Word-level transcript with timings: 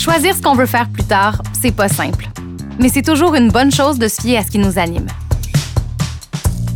Choisir 0.00 0.34
ce 0.34 0.40
qu'on 0.40 0.54
veut 0.54 0.64
faire 0.64 0.88
plus 0.88 1.04
tard, 1.04 1.42
c'est 1.60 1.76
pas 1.76 1.88
simple. 1.88 2.26
Mais 2.78 2.88
c'est 2.88 3.02
toujours 3.02 3.34
une 3.34 3.50
bonne 3.50 3.70
chose 3.70 3.98
de 3.98 4.08
se 4.08 4.22
fier 4.22 4.38
à 4.38 4.42
ce 4.42 4.50
qui 4.50 4.56
nous 4.56 4.78
anime. 4.78 5.06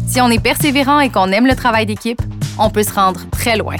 Si 0.06 0.20
on 0.20 0.28
est 0.28 0.38
persévérant 0.38 1.00
et 1.00 1.08
qu'on 1.08 1.32
aime 1.32 1.46
le 1.46 1.56
travail 1.56 1.86
d'équipe, 1.86 2.20
on 2.58 2.68
peut 2.68 2.82
se 2.82 2.92
rendre 2.92 3.20
très 3.30 3.56
loin. 3.56 3.76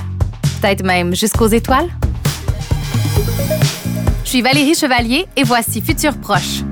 Peut-être 0.62 0.82
même 0.82 1.14
jusqu'aux 1.14 1.48
étoiles. 1.48 1.90
Je 4.24 4.30
suis 4.30 4.40
Valérie 4.40 4.74
Chevalier 4.74 5.26
et 5.36 5.42
voici 5.42 5.82
Futur 5.82 6.16
Proche. 6.16 6.62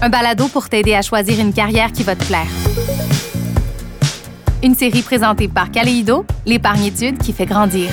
Un 0.00 0.08
balado 0.08 0.46
pour 0.46 0.68
t'aider 0.68 0.94
à 0.94 1.02
choisir 1.02 1.40
une 1.40 1.52
carrière 1.52 1.90
qui 1.90 2.04
va 2.04 2.14
te 2.14 2.24
plaire. 2.26 2.46
Une 4.62 4.76
série 4.76 5.02
présentée 5.02 5.48
par 5.48 5.72
Caléido, 5.72 6.24
l'épargne-étude 6.46 7.18
qui 7.18 7.32
fait 7.32 7.46
grandir. 7.46 7.90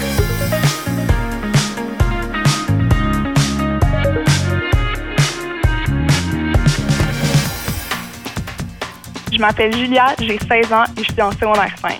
Je 9.33 9.39
m'appelle 9.39 9.73
Julia, 9.73 10.09
j'ai 10.19 10.37
16 10.37 10.71
ans 10.73 10.83
et 10.95 11.03
je 11.03 11.11
suis 11.11 11.21
en 11.21 11.31
secondaire 11.31 11.75
5. 11.77 11.97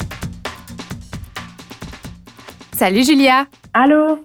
Salut 2.73 3.03
Julia. 3.03 3.45
Allô? 3.73 4.19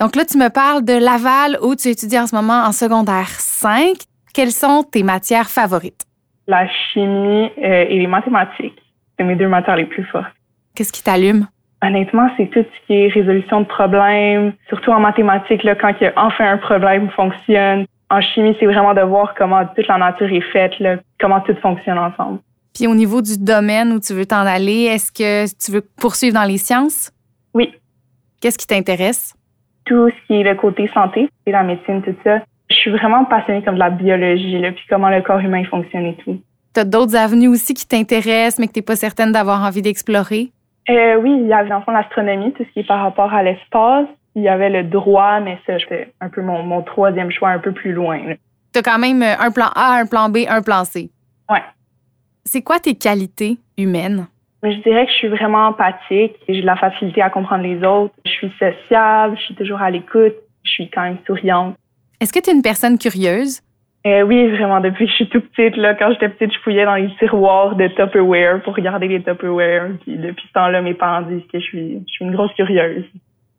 Donc 0.00 0.16
là, 0.16 0.24
tu 0.24 0.38
me 0.38 0.48
parles 0.48 0.82
de 0.82 0.94
Laval 0.94 1.58
où 1.60 1.74
tu 1.74 1.88
étudies 1.88 2.18
en 2.18 2.26
ce 2.26 2.34
moment 2.34 2.62
en 2.64 2.72
secondaire 2.72 3.28
5. 3.28 3.92
Quelles 4.32 4.52
sont 4.52 4.84
tes 4.84 5.02
matières 5.02 5.50
favorites? 5.50 6.06
La 6.46 6.66
chimie 6.66 7.50
euh, 7.62 7.84
et 7.90 7.98
les 7.98 8.06
mathématiques. 8.06 8.80
C'est 9.18 9.24
mes 9.24 9.36
deux 9.36 9.48
matières 9.48 9.76
les 9.76 9.84
plus 9.84 10.04
fortes. 10.04 10.24
Qu'est-ce 10.74 10.94
qui 10.94 11.02
t'allume? 11.02 11.48
Honnêtement, 11.82 12.30
c'est 12.38 12.46
tout 12.46 12.64
ce 12.64 12.86
qui 12.86 12.94
est 12.94 13.08
résolution 13.08 13.60
de 13.60 13.66
problèmes, 13.66 14.54
surtout 14.70 14.92
en 14.92 15.00
mathématiques, 15.00 15.62
là, 15.62 15.74
quand 15.74 15.92
il 16.00 16.04
y 16.04 16.06
a 16.06 16.14
enfin 16.16 16.52
un 16.52 16.56
problème 16.56 17.10
fonctionne. 17.10 17.84
En 18.08 18.20
chimie, 18.20 18.56
c'est 18.60 18.66
vraiment 18.66 18.94
de 18.94 19.00
voir 19.00 19.34
comment 19.36 19.64
toute 19.74 19.88
la 19.88 19.98
nature 19.98 20.32
est 20.32 20.52
faite, 20.52 20.78
là, 20.78 20.96
comment 21.20 21.40
tout 21.40 21.56
fonctionne 21.60 21.98
ensemble. 21.98 22.38
Puis 22.74 22.86
au 22.86 22.94
niveau 22.94 23.22
du 23.22 23.38
domaine 23.38 23.92
où 23.92 24.00
tu 24.00 24.12
veux 24.12 24.26
t'en 24.26 24.46
aller, 24.46 24.84
est-ce 24.84 25.10
que 25.10 25.46
tu 25.58 25.72
veux 25.72 25.80
poursuivre 25.80 26.34
dans 26.34 26.44
les 26.44 26.58
sciences? 26.58 27.10
Oui. 27.54 27.72
Qu'est-ce 28.40 28.58
qui 28.58 28.66
t'intéresse? 28.66 29.34
Tout 29.86 30.08
ce 30.10 30.26
qui 30.26 30.40
est 30.40 30.44
le 30.44 30.54
côté 30.54 30.88
santé, 30.92 31.28
et 31.46 31.52
la 31.52 31.62
médecine, 31.62 32.02
tout 32.02 32.14
ça. 32.22 32.42
Je 32.68 32.74
suis 32.74 32.90
vraiment 32.90 33.24
passionnée 33.24 33.62
comme 33.62 33.74
de 33.74 33.80
la 33.80 33.90
biologie, 33.90 34.58
là, 34.58 34.72
puis 34.72 34.84
comment 34.88 35.08
le 35.08 35.22
corps 35.22 35.40
humain 35.40 35.64
fonctionne 35.64 36.06
et 36.06 36.16
tout. 36.16 36.38
Tu 36.74 36.80
as 36.80 36.84
d'autres 36.84 37.16
avenues 37.16 37.48
aussi 37.48 37.74
qui 37.74 37.86
t'intéressent, 37.86 38.58
mais 38.58 38.66
que 38.68 38.72
tu 38.72 38.80
n'es 38.80 38.84
pas 38.84 38.96
certaine 38.96 39.32
d'avoir 39.32 39.62
envie 39.62 39.82
d'explorer? 39.82 40.50
Euh, 40.90 41.16
oui, 41.16 41.32
il 41.40 41.46
y 41.46 41.82
fond 41.84 41.92
l'astronomie, 41.92 42.52
tout 42.52 42.64
ce 42.64 42.72
qui 42.72 42.80
est 42.80 42.86
par 42.86 43.00
rapport 43.00 43.32
à 43.32 43.42
l'espace. 43.42 44.06
Il 44.36 44.42
y 44.42 44.48
avait 44.48 44.70
le 44.70 44.84
droit, 44.84 45.40
mais 45.40 45.58
ça, 45.66 45.78
c'était 45.78 46.12
un 46.20 46.28
peu 46.28 46.42
mon, 46.42 46.62
mon 46.62 46.82
troisième 46.82 47.30
choix, 47.30 47.48
un 47.48 47.58
peu 47.58 47.72
plus 47.72 47.92
loin. 47.92 48.20
Tu 48.72 48.78
as 48.78 48.82
quand 48.82 48.98
même 48.98 49.22
un 49.22 49.50
plan 49.50 49.70
A, 49.74 49.98
un 49.98 50.06
plan 50.06 50.28
B, 50.28 50.40
un 50.48 50.60
plan 50.62 50.84
C. 50.84 51.10
Ouais. 51.50 51.62
C'est 52.44 52.62
quoi 52.62 52.78
tes 52.78 52.94
qualités 52.94 53.56
humaines? 53.78 54.28
Je 54.62 54.76
dirais 54.82 55.06
que 55.06 55.12
je 55.12 55.16
suis 55.16 55.28
vraiment 55.28 55.68
empathique. 55.68 56.34
J'ai 56.48 56.60
de 56.60 56.66
la 56.66 56.76
facilité 56.76 57.22
à 57.22 57.30
comprendre 57.30 57.62
les 57.62 57.82
autres. 57.82 58.14
Je 58.24 58.30
suis 58.30 58.52
sociable, 58.58 59.36
je 59.38 59.42
suis 59.44 59.54
toujours 59.54 59.80
à 59.80 59.90
l'écoute. 59.90 60.34
Je 60.64 60.70
suis 60.70 60.90
quand 60.90 61.02
même 61.02 61.18
souriante. 61.26 61.76
Est-ce 62.20 62.32
que 62.32 62.40
tu 62.40 62.50
es 62.50 62.52
une 62.52 62.62
personne 62.62 62.98
curieuse? 62.98 63.62
Euh, 64.06 64.22
oui, 64.22 64.50
vraiment, 64.50 64.80
depuis 64.80 65.06
que 65.06 65.10
je 65.10 65.16
suis 65.16 65.28
toute 65.28 65.48
petite, 65.50 65.76
là, 65.76 65.94
quand 65.94 66.12
j'étais 66.12 66.28
petite, 66.28 66.52
je 66.52 66.58
fouillais 66.60 66.84
dans 66.84 66.94
les 66.94 67.08
tiroirs 67.16 67.74
de 67.74 67.88
Tupperware 67.88 68.62
pour 68.62 68.74
regarder 68.76 69.08
les 69.08 69.22
Tupperware. 69.22 69.90
Puis 70.02 70.16
depuis 70.16 70.46
ce 70.46 70.52
temps-là, 70.52 70.82
mes 70.82 70.94
parents 70.94 71.22
disent 71.22 71.46
que 71.52 71.58
je 71.58 71.64
suis, 71.64 72.04
je 72.06 72.12
suis 72.12 72.24
une 72.24 72.32
grosse 72.32 72.52
curieuse. 72.54 73.04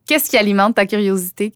Qu'est-ce 0.08 0.30
qui 0.30 0.38
alimente 0.38 0.74
ta 0.74 0.86
curiosité? 0.86 1.52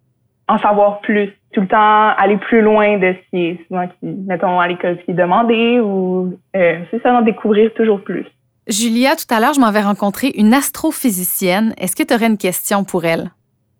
En 0.46 0.58
savoir 0.58 1.00
plus. 1.00 1.32
Tout 1.54 1.62
le 1.62 1.68
temps 1.68 2.10
aller 2.18 2.36
plus 2.36 2.60
loin 2.60 2.98
de 2.98 3.14
ce 3.14 3.30
qui 3.30 3.46
est 3.46 3.58
souvent, 3.66 3.86
qui, 3.86 4.06
mettons, 4.06 4.60
à 4.60 4.68
l'école, 4.68 4.98
ce 5.00 5.04
qui 5.06 5.10
est 5.12 5.14
demandé 5.14 5.80
ou 5.80 6.38
euh, 6.54 6.80
c'est 6.90 7.02
ça, 7.02 7.12
d'en 7.12 7.22
découvrir 7.22 7.72
toujours 7.74 8.02
plus. 8.02 8.26
Julia, 8.68 9.16
tout 9.16 9.34
à 9.34 9.40
l'heure, 9.40 9.54
je 9.54 9.60
m'avais 9.60 9.80
rencontré 9.80 10.32
une 10.36 10.52
astrophysicienne. 10.52 11.74
Est-ce 11.78 11.96
que 11.96 12.02
tu 12.02 12.14
aurais 12.14 12.26
une 12.26 12.36
question 12.36 12.84
pour 12.84 13.06
elle? 13.06 13.30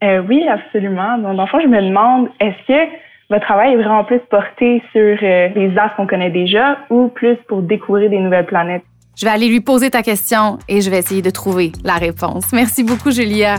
Euh, 0.03 0.23
oui, 0.27 0.43
absolument. 0.49 1.19
Donc, 1.19 1.37
dans 1.37 1.43
le 1.43 1.49
fond, 1.49 1.61
je 1.61 1.69
me 1.69 1.81
demande, 1.81 2.29
est-ce 2.41 2.67
que 2.67 2.93
votre 3.29 3.45
travail 3.45 3.75
est 3.75 3.77
vraiment 3.77 4.05
plus 4.05 4.21
porté 4.31 4.83
sur 4.93 5.19
euh, 5.23 5.49
les 5.55 5.77
astres 5.79 5.97
qu'on 5.97 6.07
connaît 6.07 6.31
déjà 6.31 6.79
ou 6.91 7.09
plus 7.09 7.37
pour 7.47 7.61
découvrir 7.63 8.09
des 8.09 8.19
nouvelles 8.19 8.47
planètes? 8.47 8.83
Je 9.17 9.27
vais 9.27 9.33
aller 9.33 9.49
lui 9.49 9.61
poser 9.61 9.91
ta 9.91 10.03
question 10.03 10.59
et 10.69 10.81
je 10.81 10.91
vais 10.91 10.99
essayer 10.99 11.23
de 11.23 11.31
trouver 11.31 11.73
la 11.85 11.95
réponse. 11.95 12.53
Merci 12.53 12.83
beaucoup, 12.83 13.11
Julia. 13.11 13.57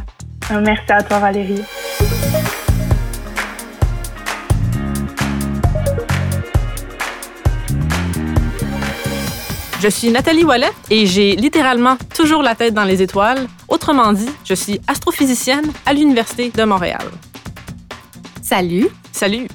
Merci 0.51 0.91
à 0.91 1.03
toi, 1.03 1.19
Valérie. 1.19 1.63
Je 9.83 9.89
suis 9.89 10.09
Nathalie 10.11 10.45
Wallet 10.45 10.71
et 10.89 11.05
j'ai 11.05 11.35
littéralement 11.35 11.97
toujours 12.15 12.41
la 12.41 12.55
tête 12.55 12.73
dans 12.73 12.85
les 12.85 13.01
étoiles. 13.01 13.47
Autrement 13.67 14.13
dit, 14.13 14.29
je 14.45 14.53
suis 14.53 14.79
astrophysicienne 14.87 15.73
à 15.85 15.91
l'Université 15.93 16.51
de 16.51 16.63
Montréal. 16.63 17.03
Salut. 18.41 18.87
Salut! 19.11 19.47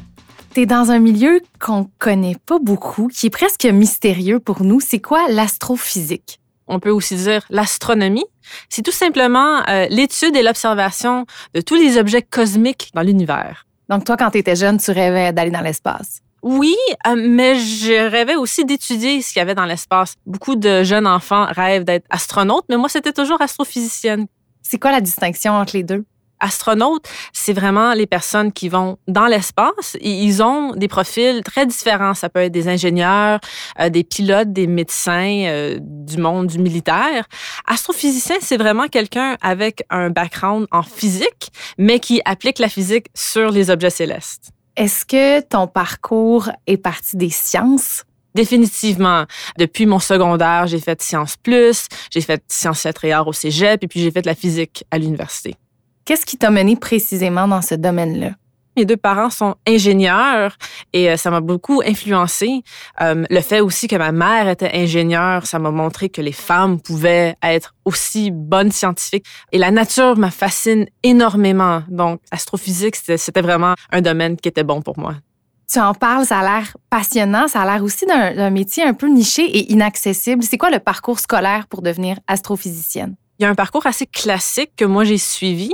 T'es 0.52 0.66
dans 0.66 0.90
un 0.90 0.98
milieu 0.98 1.40
qu'on 1.60 1.88
connaît 1.98 2.36
pas 2.44 2.58
beaucoup, 2.58 3.08
qui 3.08 3.26
est 3.26 3.30
presque 3.30 3.64
mystérieux 3.64 4.38
pour 4.38 4.64
nous. 4.64 4.80
C'est 4.80 5.00
quoi 5.00 5.28
l'astrophysique? 5.28 6.40
On 6.68 6.78
peut 6.80 6.90
aussi 6.90 7.16
dire 7.16 7.42
l'astronomie. 7.50 8.26
C'est 8.68 8.82
tout 8.82 8.92
simplement 8.92 9.62
euh, 9.68 9.86
l'étude 9.90 10.36
et 10.36 10.42
l'observation 10.42 11.26
de 11.54 11.60
tous 11.60 11.74
les 11.74 11.98
objets 11.98 12.22
cosmiques 12.22 12.90
dans 12.94 13.02
l'univers. 13.02 13.66
Donc, 13.88 14.04
toi, 14.04 14.16
quand 14.16 14.30
tu 14.30 14.38
étais 14.38 14.56
jeune, 14.56 14.78
tu 14.78 14.90
rêvais 14.90 15.32
d'aller 15.32 15.50
dans 15.50 15.62
l'espace? 15.62 16.20
Oui, 16.42 16.76
euh, 17.06 17.16
mais 17.16 17.56
je 17.56 18.08
rêvais 18.08 18.36
aussi 18.36 18.64
d'étudier 18.64 19.20
ce 19.22 19.32
qu'il 19.32 19.40
y 19.40 19.42
avait 19.42 19.54
dans 19.54 19.64
l'espace. 19.64 20.14
Beaucoup 20.26 20.56
de 20.56 20.84
jeunes 20.84 21.06
enfants 21.06 21.46
rêvent 21.50 21.84
d'être 21.84 22.06
astronautes, 22.10 22.66
mais 22.68 22.76
moi, 22.76 22.88
c'était 22.88 23.12
toujours 23.12 23.40
astrophysicienne. 23.40 24.26
C'est 24.62 24.78
quoi 24.78 24.92
la 24.92 25.00
distinction 25.00 25.54
entre 25.54 25.76
les 25.76 25.82
deux? 25.82 26.04
Astronautes, 26.40 27.08
c'est 27.32 27.52
vraiment 27.52 27.94
les 27.94 28.06
personnes 28.06 28.52
qui 28.52 28.68
vont 28.68 28.98
dans 29.06 29.26
l'espace 29.26 29.96
ils 30.18 30.42
ont 30.42 30.74
des 30.74 30.88
profils 30.88 31.42
très 31.44 31.66
différents. 31.66 32.14
Ça 32.14 32.28
peut 32.28 32.40
être 32.40 32.52
des 32.52 32.68
ingénieurs, 32.68 33.40
euh, 33.80 33.88
des 33.88 34.04
pilotes, 34.04 34.52
des 34.52 34.66
médecins 34.66 35.44
euh, 35.46 35.78
du 35.80 36.18
monde 36.18 36.48
du 36.48 36.58
militaire. 36.58 37.26
Astrophysicien, 37.66 38.36
c'est 38.40 38.56
vraiment 38.56 38.88
quelqu'un 38.88 39.36
avec 39.40 39.84
un 39.90 40.10
background 40.10 40.66
en 40.70 40.82
physique, 40.82 41.50
mais 41.78 42.00
qui 42.00 42.20
applique 42.24 42.58
la 42.58 42.68
physique 42.68 43.06
sur 43.14 43.50
les 43.50 43.70
objets 43.70 43.90
célestes. 43.90 44.50
Est-ce 44.76 45.04
que 45.04 45.40
ton 45.40 45.66
parcours 45.66 46.50
est 46.66 46.76
parti 46.76 47.16
des 47.16 47.30
sciences? 47.30 48.04
Définitivement. 48.34 49.24
Depuis 49.56 49.86
mon 49.86 49.98
secondaire, 49.98 50.66
j'ai 50.66 50.78
fait 50.78 51.00
Sciences 51.02 51.36
Plus, 51.36 51.86
j'ai 52.12 52.20
fait 52.20 52.42
Sciences 52.46 52.84
lettres 52.84 53.04
et 53.04 53.12
arts 53.12 53.26
au 53.26 53.32
cégep, 53.32 53.82
et 53.82 53.88
puis 53.88 54.00
j'ai 54.00 54.10
fait 54.10 54.22
de 54.22 54.28
la 54.28 54.34
physique 54.34 54.84
à 54.90 54.98
l'université. 54.98 55.56
Qu'est-ce 56.08 56.24
qui 56.24 56.38
t'a 56.38 56.48
mené 56.48 56.74
précisément 56.74 57.46
dans 57.46 57.60
ce 57.60 57.74
domaine-là? 57.74 58.30
Mes 58.78 58.86
deux 58.86 58.96
parents 58.96 59.28
sont 59.28 59.56
ingénieurs 59.68 60.56
et 60.94 61.10
euh, 61.10 61.18
ça 61.18 61.30
m'a 61.30 61.42
beaucoup 61.42 61.82
influencé. 61.84 62.62
Euh, 63.02 63.26
le 63.28 63.40
fait 63.42 63.60
aussi 63.60 63.88
que 63.88 63.96
ma 63.96 64.10
mère 64.10 64.48
était 64.48 64.70
ingénieure, 64.72 65.44
ça 65.44 65.58
m'a 65.58 65.70
montré 65.70 66.08
que 66.08 66.22
les 66.22 66.32
femmes 66.32 66.80
pouvaient 66.80 67.34
être 67.42 67.74
aussi 67.84 68.30
bonnes 68.30 68.72
scientifiques. 68.72 69.26
Et 69.52 69.58
la 69.58 69.70
nature 69.70 70.16
me 70.16 70.30
fascine 70.30 70.86
énormément. 71.02 71.82
Donc, 71.90 72.20
astrophysique, 72.30 72.96
c'était 72.96 73.42
vraiment 73.42 73.74
un 73.92 74.00
domaine 74.00 74.38
qui 74.38 74.48
était 74.48 74.64
bon 74.64 74.80
pour 74.80 74.98
moi. 74.98 75.16
Tu 75.70 75.78
en 75.78 75.92
parles, 75.92 76.24
ça 76.24 76.38
a 76.38 76.42
l'air 76.42 76.74
passionnant, 76.88 77.48
ça 77.48 77.60
a 77.60 77.66
l'air 77.66 77.84
aussi 77.84 78.06
d'un 78.06 78.48
métier 78.48 78.82
un 78.82 78.94
peu 78.94 79.08
niché 79.08 79.42
et 79.44 79.70
inaccessible. 79.70 80.42
C'est 80.42 80.56
quoi 80.56 80.70
le 80.70 80.78
parcours 80.78 81.18
scolaire 81.18 81.66
pour 81.66 81.82
devenir 81.82 82.18
astrophysicienne? 82.26 83.14
Il 83.38 83.44
y 83.44 83.46
a 83.46 83.50
un 83.50 83.54
parcours 83.54 83.86
assez 83.86 84.06
classique 84.06 84.72
que 84.76 84.84
moi 84.84 85.04
j'ai 85.04 85.18
suivi. 85.18 85.68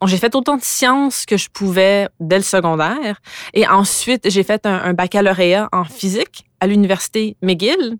Donc, 0.00 0.08
j'ai 0.08 0.18
fait 0.18 0.34
autant 0.36 0.56
de 0.56 0.62
sciences 0.62 1.26
que 1.26 1.36
je 1.36 1.48
pouvais 1.48 2.08
dès 2.20 2.36
le 2.36 2.44
secondaire. 2.44 3.20
Et 3.54 3.66
ensuite, 3.66 4.30
j'ai 4.30 4.44
fait 4.44 4.66
un, 4.66 4.74
un 4.74 4.92
baccalauréat 4.94 5.68
en 5.72 5.84
physique 5.84 6.44
à 6.60 6.68
l'université 6.68 7.36
McGill. 7.42 7.96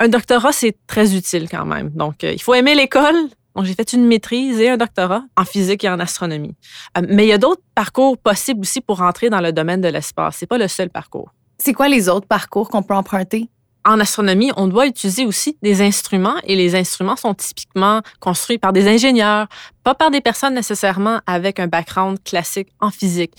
Un 0.00 0.08
doctorat, 0.08 0.52
c'est 0.52 0.74
très 0.86 1.14
utile 1.14 1.48
quand 1.50 1.66
même. 1.66 1.90
Donc, 1.90 2.24
euh, 2.24 2.32
il 2.32 2.40
faut 2.40 2.54
aimer 2.54 2.74
l'école. 2.74 3.14
Donc, 3.54 3.66
j'ai 3.66 3.74
fait 3.74 3.92
une 3.92 4.06
maîtrise 4.06 4.58
et 4.58 4.70
un 4.70 4.78
doctorat 4.78 5.24
en 5.36 5.44
physique 5.44 5.84
et 5.84 5.90
en 5.90 6.00
astronomie. 6.00 6.54
Euh, 6.96 7.02
mais 7.08 7.26
il 7.26 7.28
y 7.28 7.34
a 7.34 7.38
d'autres 7.38 7.62
parcours 7.74 8.16
possibles 8.16 8.60
aussi 8.62 8.80
pour 8.80 9.02
entrer 9.02 9.28
dans 9.28 9.40
le 9.40 9.52
domaine 9.52 9.82
de 9.82 9.88
l'espace. 9.88 10.36
C'est 10.38 10.46
pas 10.46 10.58
le 10.58 10.68
seul 10.68 10.88
parcours. 10.88 11.30
C'est 11.58 11.74
quoi 11.74 11.88
les 11.88 12.08
autres 12.08 12.26
parcours 12.26 12.70
qu'on 12.70 12.82
peut 12.82 12.94
emprunter? 12.94 13.50
En 13.84 13.98
astronomie, 13.98 14.52
on 14.56 14.68
doit 14.68 14.86
utiliser 14.86 15.26
aussi 15.26 15.56
des 15.62 15.82
instruments 15.82 16.36
et 16.44 16.54
les 16.54 16.74
instruments 16.74 17.16
sont 17.16 17.34
typiquement 17.34 18.00
construits 18.20 18.58
par 18.58 18.72
des 18.72 18.86
ingénieurs, 18.88 19.48
pas 19.82 19.94
par 19.94 20.10
des 20.10 20.20
personnes 20.20 20.54
nécessairement 20.54 21.20
avec 21.26 21.58
un 21.58 21.66
background 21.66 22.22
classique 22.22 22.68
en 22.80 22.90
physique. 22.90 23.32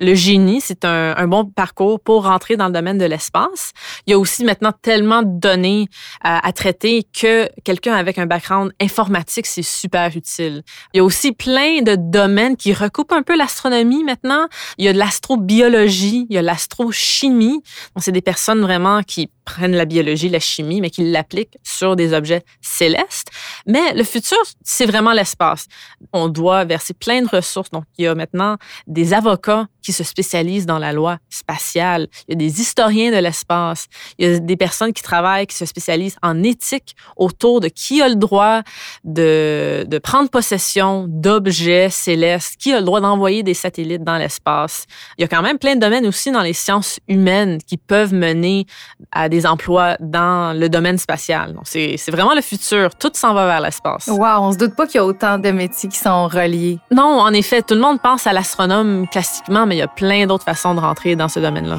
Le 0.00 0.14
génie, 0.14 0.60
c'est 0.60 0.84
un, 0.84 1.28
bon 1.28 1.44
parcours 1.44 2.00
pour 2.00 2.24
rentrer 2.24 2.56
dans 2.56 2.66
le 2.66 2.72
domaine 2.72 2.98
de 2.98 3.04
l'espace. 3.04 3.72
Il 4.06 4.10
y 4.10 4.14
a 4.14 4.18
aussi 4.18 4.44
maintenant 4.44 4.72
tellement 4.72 5.22
de 5.22 5.38
données 5.38 5.88
à, 6.22 6.44
à 6.46 6.52
traiter 6.52 7.04
que 7.04 7.48
quelqu'un 7.62 7.94
avec 7.94 8.18
un 8.18 8.26
background 8.26 8.72
informatique, 8.80 9.46
c'est 9.46 9.62
super 9.62 10.16
utile. 10.16 10.62
Il 10.94 10.98
y 10.98 11.00
a 11.00 11.04
aussi 11.04 11.32
plein 11.32 11.82
de 11.82 11.96
domaines 11.96 12.56
qui 12.56 12.72
recoupent 12.72 13.12
un 13.12 13.22
peu 13.22 13.36
l'astronomie 13.36 14.02
maintenant. 14.02 14.48
Il 14.78 14.86
y 14.86 14.88
a 14.88 14.92
de 14.92 14.98
l'astrobiologie, 14.98 16.26
il 16.30 16.34
y 16.34 16.38
a 16.38 16.42
l'astrochimie. 16.42 17.62
Donc, 17.94 18.02
c'est 18.02 18.12
des 18.12 18.22
personnes 18.22 18.62
vraiment 18.62 19.02
qui 19.02 19.30
prennent 19.44 19.74
la 19.74 19.84
biologie, 19.84 20.28
la 20.28 20.40
chimie, 20.40 20.80
mais 20.80 20.90
qui 20.90 21.10
l'appliquent 21.10 21.58
sur 21.62 21.96
des 21.96 22.14
objets 22.14 22.42
célestes. 22.60 23.30
Mais 23.66 23.92
le 23.94 24.04
futur, 24.04 24.38
c'est 24.62 24.86
vraiment 24.86 25.12
l'espace. 25.12 25.66
On 26.12 26.28
doit 26.28 26.64
verser 26.64 26.94
plein 26.94 27.22
de 27.22 27.28
ressources. 27.28 27.70
Donc, 27.70 27.84
il 27.98 28.04
y 28.04 28.08
a 28.08 28.14
maintenant 28.14 28.56
des 28.86 29.12
avocats 29.12 29.66
se 29.92 30.04
spécialisent 30.04 30.66
dans 30.66 30.78
la 30.78 30.92
loi 30.92 31.18
spatiale. 31.28 32.08
Il 32.28 32.32
y 32.32 32.34
a 32.34 32.36
des 32.36 32.60
historiens 32.60 33.10
de 33.10 33.16
l'espace. 33.16 33.86
Il 34.18 34.28
y 34.28 34.34
a 34.34 34.38
des 34.38 34.56
personnes 34.56 34.92
qui 34.92 35.02
travaillent, 35.02 35.46
qui 35.46 35.56
se 35.56 35.66
spécialisent 35.66 36.16
en 36.22 36.42
éthique 36.42 36.94
autour 37.16 37.60
de 37.60 37.68
qui 37.68 38.02
a 38.02 38.08
le 38.08 38.16
droit 38.16 38.62
de, 39.04 39.84
de 39.86 39.98
prendre 39.98 40.30
possession 40.30 41.06
d'objets 41.08 41.90
célestes, 41.90 42.56
qui 42.58 42.72
a 42.72 42.80
le 42.80 42.84
droit 42.84 43.00
d'envoyer 43.00 43.42
des 43.42 43.54
satellites 43.54 44.04
dans 44.04 44.16
l'espace. 44.16 44.86
Il 45.18 45.22
y 45.22 45.24
a 45.24 45.28
quand 45.28 45.42
même 45.42 45.58
plein 45.58 45.74
de 45.74 45.80
domaines 45.80 46.06
aussi 46.06 46.30
dans 46.30 46.42
les 46.42 46.52
sciences 46.52 47.00
humaines 47.08 47.58
qui 47.66 47.76
peuvent 47.76 48.14
mener 48.14 48.66
à 49.12 49.28
des 49.28 49.46
emplois 49.46 49.96
dans 50.00 50.56
le 50.58 50.68
domaine 50.68 50.98
spatial. 50.98 51.54
Donc, 51.54 51.64
c'est 51.64 52.10
vraiment 52.10 52.34
le 52.34 52.40
futur. 52.40 52.94
Tout 52.94 53.12
s'en 53.14 53.34
va 53.34 53.46
vers 53.46 53.60
l'espace. 53.60 54.08
Wow, 54.08 54.40
on 54.40 54.52
se 54.52 54.58
doute 54.58 54.74
pas 54.74 54.86
qu'il 54.86 54.96
y 54.96 54.98
a 54.98 55.04
autant 55.04 55.38
de 55.38 55.50
métiers 55.50 55.88
qui 55.88 55.98
sont 55.98 56.28
reliés. 56.28 56.78
Non, 56.90 57.20
en 57.20 57.32
effet, 57.32 57.62
tout 57.62 57.74
le 57.74 57.80
monde 57.80 58.00
pense 58.00 58.26
à 58.26 58.32
l'astronome 58.32 59.06
classiquement, 59.08 59.66
mais 59.66 59.76
il 59.76 59.79
y 59.80 59.82
a 59.82 59.88
plein 59.88 60.26
d'autres 60.26 60.44
façons 60.44 60.74
de 60.74 60.80
rentrer 60.80 61.16
dans 61.16 61.28
ce 61.28 61.40
domaine-là. 61.40 61.78